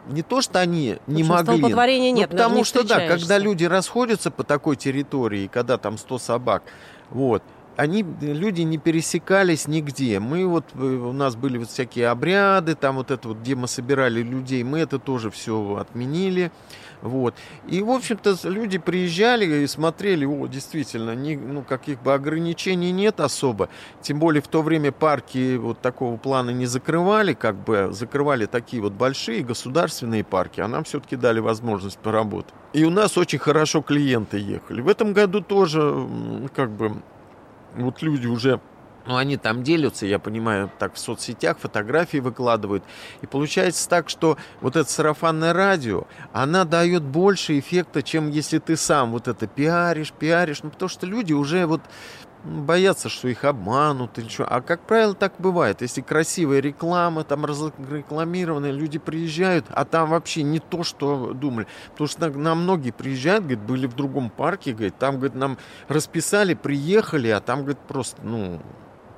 не 0.09 0.23
то, 0.23 0.41
что 0.41 0.61
они 0.61 0.99
не 1.07 1.23
общем, 1.23 1.33
могли. 1.35 1.59
столпотворения 1.59 2.11
ну, 2.13 2.17
нет, 2.19 2.31
даже 2.31 2.43
потому 2.43 2.59
не 2.59 2.65
что, 2.65 2.87
да, 2.87 3.07
когда 3.07 3.39
люди 3.39 3.65
расходятся 3.65 4.31
по 4.31 4.45
такой 4.45 4.77
территории, 4.77 5.49
когда 5.53 5.79
там 5.79 5.99
100 5.99 6.19
собак, 6.19 6.63
вот, 7.11 7.43
они, 7.77 8.05
люди 8.21 8.63
не 8.63 8.77
пересекались 8.79 9.67
нигде. 9.67 10.21
Мы 10.21 10.47
вот, 10.47 10.65
э, 10.75 10.79
у 10.79 11.13
нас 11.13 11.35
были 11.35 11.57
вот 11.57 11.71
всякие 11.71 12.09
обряды, 12.09 12.75
там 12.75 12.97
вот 12.97 13.11
это 13.11 13.29
вот, 13.29 13.39
где 13.39 13.55
мы 13.55 13.69
собирали 13.69 14.23
людей, 14.23 14.63
мы 14.63 14.81
это 14.81 14.99
тоже 14.99 15.31
все 15.31 15.77
отменили. 15.77 16.53
Вот. 17.03 17.35
И, 17.67 17.83
в 17.83 17.91
общем-то, 17.91 18.37
люди 18.45 18.79
приезжали 18.79 19.63
и 19.63 19.67
смотрели, 19.67 20.25
о, 20.25 20.47
действительно, 20.47 21.15
ни, 21.15 21.35
ну, 21.35 21.63
каких 21.63 22.03
бы 22.03 22.13
ограничений 22.13 22.93
нет 22.93 23.21
особо. 23.21 23.69
Тем 24.03 24.19
более 24.19 24.43
в 24.43 24.49
то 24.49 24.63
время 24.63 24.93
парки 24.93 25.57
вот 25.57 25.81
такого 25.81 26.17
плана 26.17 26.51
не 26.51 26.67
закрывали, 26.67 27.35
как 27.35 27.57
бы 27.57 27.89
закрывали 27.93 28.47
такие 28.47 28.83
вот 28.83 28.93
большие 28.93 29.43
государственные 29.43 30.25
парки, 30.25 30.61
а 30.61 30.69
нам 30.69 30.85
все-таки 30.85 31.17
дали 31.17 31.41
возможность 31.41 31.99
поработать. 31.99 32.55
И 32.73 32.85
у 32.85 32.91
нас 32.91 33.17
очень 33.19 33.39
хорошо 33.39 33.83
клиенты 33.83 34.39
ехали. 34.39 34.81
В 34.81 34.89
этом 34.89 35.13
году 35.13 35.41
тоже, 35.41 36.07
как 36.55 36.71
бы, 36.71 37.03
вот 37.77 38.03
люди 38.03 38.27
уже 38.27 38.61
ну, 39.11 39.17
они 39.17 39.37
там 39.37 39.65
делятся, 39.65 40.07
я 40.07 40.21
понимаю, 40.21 40.71
так 40.79 40.95
в 40.95 40.99
соцсетях 41.01 41.59
фотографии 41.59 42.19
выкладывают. 42.19 42.85
И 43.23 43.27
получается 43.27 43.89
так, 43.89 44.09
что 44.09 44.39
вот 44.61 44.77
это 44.77 44.89
сарафанное 44.89 45.53
радио, 45.53 46.05
она 46.33 46.65
дает 46.65 47.03
больше 47.03 47.59
эффекта, 47.59 48.05
чем 48.05 48.31
если 48.31 48.59
ты 48.59 48.77
сам 48.77 49.11
вот 49.11 49.27
это 49.27 49.49
пиаришь, 49.49 50.13
пиаришь. 50.13 50.63
Ну, 50.63 50.71
потому 50.71 50.89
что 50.89 51.07
люди 51.07 51.33
уже 51.33 51.67
вот 51.67 51.81
боятся, 52.45 53.09
что 53.09 53.27
их 53.27 53.43
обманут 53.43 54.17
или 54.17 54.29
что. 54.29 54.45
А 54.45 54.61
как 54.61 54.87
правило 54.87 55.15
так 55.15 55.33
бывает. 55.39 55.83
Если 55.83 56.03
красивая 56.03 56.61
реклама, 56.61 57.25
там 57.25 57.45
разрекламированная, 57.45 58.71
люди 58.71 59.01
приезжают, 59.01 59.67
а 59.71 59.85
там 59.85 60.11
вообще 60.11 60.45
не 60.45 60.61
то, 60.61 60.85
что 60.85 61.33
думали. 61.35 61.67
Потому 61.91 62.07
что 62.07 62.29
на, 62.29 62.55
многие 62.55 62.93
приезжают, 62.93 63.43
говорит, 63.43 63.65
были 63.65 63.87
в 63.89 63.97
другом 63.97 64.31
парке, 64.31 64.71
говорит, 64.73 64.97
там, 64.99 65.17
говорит, 65.17 65.35
нам 65.35 65.59
расписали, 65.89 66.55
приехали, 66.55 67.27
а 67.27 67.41
там, 67.41 67.63
говорит, 67.63 67.81
просто, 67.81 68.23
ну, 68.23 68.61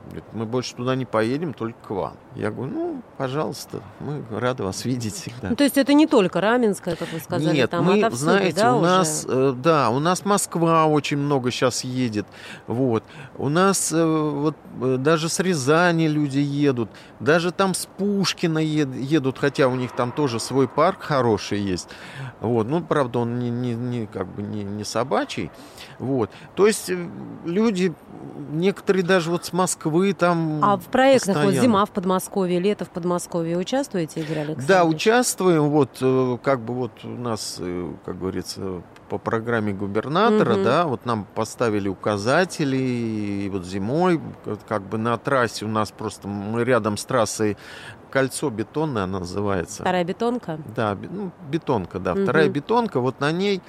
говорит, 0.04 0.24
мы 0.32 0.46
больше 0.46 0.74
туда 0.74 0.94
не 0.94 1.04
поедем, 1.04 1.52
только 1.54 1.78
к 1.86 1.90
вам. 1.90 2.14
Я 2.34 2.50
говорю, 2.50 2.72
ну, 2.72 3.02
пожалуйста, 3.18 3.82
мы 4.00 4.22
рады 4.30 4.62
вас 4.64 4.84
видеть 4.84 5.14
всегда. 5.14 5.50
Ну, 5.50 5.56
то 5.56 5.64
есть 5.64 5.76
это 5.76 5.92
не 5.94 6.06
только 6.06 6.40
Раменское, 6.40 6.96
как 6.96 7.12
вы 7.12 7.20
сказали, 7.20 7.54
Нет, 7.56 7.70
там 7.70 7.84
мы, 7.84 7.98
отовсюду, 7.98 8.16
знаете, 8.16 8.56
да, 8.56 8.74
у 8.74 8.78
уже? 8.80 8.88
нас, 8.88 9.26
э, 9.28 9.54
да, 9.56 9.90
у 9.90 9.98
нас 9.98 10.24
Москва 10.24 10.86
очень 10.86 11.18
много 11.18 11.50
сейчас 11.50 11.84
едет, 11.84 12.26
вот. 12.66 13.04
У 13.36 13.48
нас 13.48 13.92
э, 13.92 14.04
вот 14.04 14.56
э, 14.80 14.96
даже 14.98 15.28
с 15.28 15.38
Рязани 15.40 16.08
люди 16.08 16.38
едут, 16.38 16.90
даже 17.20 17.52
там 17.52 17.74
с 17.74 17.86
Пушкина 17.86 18.58
ед- 18.58 18.94
едут, 18.96 19.38
хотя 19.38 19.68
у 19.68 19.74
них 19.76 19.92
там 19.92 20.10
тоже 20.10 20.40
свой 20.40 20.68
парк 20.68 21.02
хороший 21.02 21.60
есть, 21.60 21.88
вот. 22.40 22.66
Ну, 22.66 22.82
правда, 22.82 23.20
он 23.20 23.38
не, 23.38 23.50
не, 23.50 23.74
не 23.74 24.06
как 24.06 24.26
бы 24.26 24.42
не, 24.42 24.64
не 24.64 24.84
собачий, 24.84 25.50
вот. 25.98 26.30
То 26.54 26.66
есть 26.66 26.88
э, 26.88 27.08
люди, 27.44 27.92
некоторые 28.50 29.02
даже 29.04 29.30
вот 29.30 29.44
с 29.44 29.52
Москвы 29.52 29.91
там 30.14 30.64
А 30.64 30.76
в 30.76 30.84
проектах 30.86 31.28
вот 31.28 31.34
постоянно. 31.44 31.60
зима 31.62 31.84
в 31.86 31.90
Подмосковье, 31.90 32.58
лето 32.60 32.84
в 32.84 32.90
Подмосковье 32.90 33.58
участвуете, 33.58 34.20
Александрович? 34.22 34.66
Да, 34.66 34.84
участвуем. 34.84 35.68
Вот 35.70 35.98
э, 36.00 36.38
как 36.42 36.60
бы 36.60 36.74
вот 36.74 36.92
у 37.04 37.08
нас, 37.08 37.56
э, 37.60 37.92
как 38.04 38.18
говорится, 38.18 38.82
по 39.08 39.18
программе 39.18 39.72
губернатора, 39.72 40.54
Мгм. 40.54 40.64
да, 40.64 40.86
вот 40.86 41.04
нам 41.04 41.26
поставили 41.34 41.88
указатели, 41.88 42.76
и 42.78 43.48
вот 43.52 43.64
зимой, 43.66 44.20
как- 44.68 44.82
бы 44.82 44.96
на 44.98 45.16
трассе 45.18 45.64
у 45.66 45.68
нас 45.68 45.90
просто 45.90 46.28
мы 46.28 46.64
рядом 46.64 46.96
с 46.96 47.04
трассой 47.04 47.56
кольцо 48.10 48.50
бетонное 48.50 49.04
она 49.04 49.20
называется. 49.20 49.82
Вторая 49.82 50.04
бетонка? 50.04 50.58
Да, 50.74 50.96
ну, 51.10 51.30
бетонка, 51.50 51.98
да, 51.98 52.14
Мгм. 52.14 52.22
вторая 52.24 52.48
бетонка, 52.48 53.00
вот 53.00 53.20
на 53.20 53.32
ней 53.32 53.60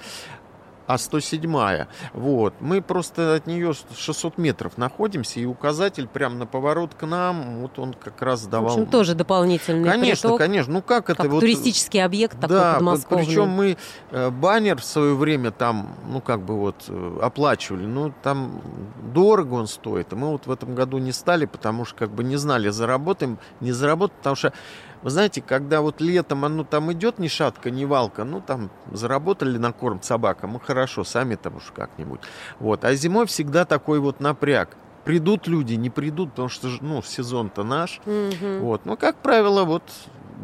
а 0.87 0.95
107-я. 0.95 1.87
Вот. 2.13 2.53
Мы 2.59 2.81
просто 2.81 3.35
от 3.35 3.47
нее 3.47 3.73
600 3.97 4.37
метров 4.37 4.77
находимся, 4.77 5.39
и 5.39 5.45
указатель 5.45 6.07
прямо 6.07 6.35
на 6.35 6.45
поворот 6.45 6.93
к 6.93 7.05
нам, 7.05 7.61
вот 7.61 7.79
он 7.79 7.93
как 7.93 8.21
раз 8.21 8.45
давал... 8.45 8.69
В 8.69 8.73
общем, 8.73 8.91
тоже 8.91 9.15
дополнительный 9.15 9.89
Конечно, 9.89 10.29
приток, 10.29 10.39
конечно. 10.39 10.73
Ну 10.73 10.81
как 10.81 11.09
это? 11.09 11.23
как 11.23 11.31
вот, 11.31 11.39
туристический 11.39 12.03
объект 12.03 12.39
такой 12.39 12.57
да, 12.57 12.73
подмосковный. 12.75 13.25
причем 13.25 13.49
мы 13.49 13.77
э, 14.11 14.29
баннер 14.29 14.79
в 14.79 14.85
свое 14.85 15.15
время 15.15 15.51
там, 15.51 15.95
ну 16.07 16.21
как 16.21 16.41
бы 16.41 16.57
вот 16.57 16.75
э, 16.87 17.19
оплачивали, 17.21 17.85
ну 17.85 18.13
там 18.23 18.61
дорого 19.13 19.53
он 19.55 19.67
стоит, 19.67 20.13
и 20.13 20.15
мы 20.15 20.31
вот 20.31 20.47
в 20.47 20.51
этом 20.51 20.75
году 20.75 20.97
не 20.97 21.11
стали, 21.11 21.45
потому 21.45 21.85
что 21.85 21.95
как 21.95 22.11
бы 22.11 22.23
не 22.23 22.35
знали, 22.37 22.69
заработаем, 22.69 23.37
не 23.59 23.71
заработаем, 23.71 24.17
потому 24.17 24.35
что 24.35 24.53
вы 25.03 25.09
знаете, 25.09 25.41
когда 25.41 25.81
вот 25.81 25.99
летом 25.99 26.45
оно 26.45 26.63
там 26.63 26.91
идет 26.93 27.19
ни 27.19 27.27
шатка, 27.27 27.69
ни 27.69 27.83
валка, 27.83 28.23
ну 28.23 28.41
там 28.41 28.71
заработали 28.91 29.57
на 29.57 29.73
корм 29.73 30.01
собакам, 30.01 30.51
мы 30.51 30.59
хорошо, 30.61 31.03
сами 31.03 31.35
там 31.35 31.57
уж 31.57 31.71
как-нибудь. 31.75 32.21
Вот. 32.59 32.85
А 32.85 32.95
зимой 32.95 33.25
всегда 33.27 33.65
такой 33.65 33.99
вот 33.99 34.21
напряг. 34.21 34.77
Придут 35.03 35.47
люди, 35.47 35.73
не 35.73 35.89
придут, 35.89 36.29
потому 36.29 36.47
что 36.47 36.69
ну, 36.79 37.01
сезон-то 37.01 37.63
наш. 37.63 37.99
Мгм. 38.05 38.61
Вот. 38.61 38.85
Но, 38.85 38.95
как 38.95 39.17
правило, 39.17 39.65
вот 39.65 39.83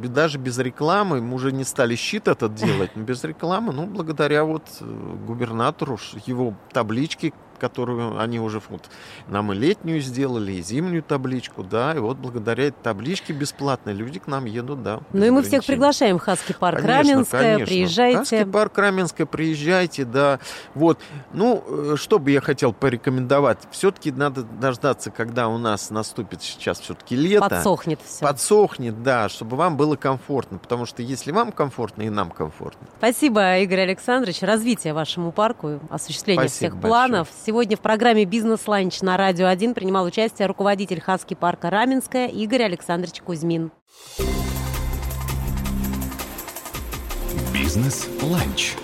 даже 0.08 0.38
без 0.38 0.58
рекламы, 0.58 1.22
мы 1.22 1.36
уже 1.36 1.54
не 1.54 1.64
стали 1.64 1.96
щит 1.96 2.28
этот 2.28 2.54
делать, 2.56 2.92
но 2.96 3.04
без 3.04 3.24
рекламы, 3.24 3.72
ну, 3.72 3.86
благодаря 3.86 4.44
вот 4.44 4.64
э, 4.82 5.16
губернатору, 5.26 5.98
его 6.26 6.54
табличке, 6.74 7.34
которую 7.60 8.20
они 8.20 8.40
уже 8.40 8.62
вот, 8.70 8.90
нам 9.28 9.52
и 9.54 9.56
летнюю 9.56 10.02
сделали, 10.02 10.54
и 10.54 10.62
зимнюю 10.62 11.04
табличку, 11.04 11.64
да, 11.64 11.94
и 11.94 12.00
вот 12.00 12.18
благодаря 12.18 12.66
этой 12.66 12.82
табличке 12.82 13.34
бесплатно 13.34 13.92
люди 13.92 14.20
к 14.20 14.28
нам 14.28 14.46
едут, 14.46 14.84
да. 14.84 15.02
Ну 15.14 15.26
и 15.26 15.30
мы 15.30 15.44
всех 15.44 15.66
приглашаем 15.66 16.18
в 16.18 16.22
Хаски 16.22 16.54
парк 16.54 16.82
Конечно, 16.82 17.14
Раменская. 17.14 17.42
конечно. 17.42 17.66
Приезжайте. 17.66 18.18
Кавский 18.18 18.46
парк 18.46 18.78
Раменская, 18.78 19.28
приезжайте, 19.28 20.06
да. 20.06 20.40
Вот. 20.74 21.00
Ну, 21.34 21.64
э, 21.68 21.96
что 21.98 22.20
бы 22.20 22.32
я 22.32 22.42
хотел 22.42 22.74
порекомендовать? 22.74 23.60
Все-таки 23.72 24.12
надо 24.12 24.44
дождаться, 24.44 25.12
когда 25.12 25.48
у 25.48 25.58
нас 25.58 25.90
наступит 25.90 26.42
сейчас 26.42 26.80
все-таки 26.80 27.16
лето. 27.16 27.50
Подсохнет 27.50 28.00
все. 28.06 28.26
Подсохнет, 28.26 29.04
да, 29.04 29.30
чтобы 29.30 29.58
вам 29.58 29.78
было 29.78 29.96
комфортно. 29.96 30.58
Потому 30.58 30.86
что 30.86 31.02
если 31.02 31.32
вам 31.32 31.52
комфортно, 31.52 32.04
и 32.04 32.10
нам 32.10 32.32
комфортно. 32.32 32.88
Спасибо, 32.98 33.58
Игорь 33.60 33.82
Александрович. 33.82 34.42
Развития 34.42 34.94
вашему 34.94 35.32
парку, 35.32 35.80
осуществление 35.90 36.48
Спасибо 36.48 36.72
всех 36.72 36.82
планов. 36.82 37.28
большое. 37.28 37.44
Сегодня 37.50 37.76
в 37.78 37.80
программе 37.80 38.26
«Бизнес-ланч» 38.26 39.02
на 39.02 39.18
Радио 39.18 39.48
1 39.48 39.74
принимал 39.74 40.06
участие 40.06 40.48
руководитель 40.48 41.02
Хаски 41.02 41.34
парка 41.34 41.72
Раменская 41.72 42.28
Игорь 42.28 42.62
Александрович 42.62 43.22
Кузьмин. 43.22 43.72
Бизнес-ланч. 47.52 48.76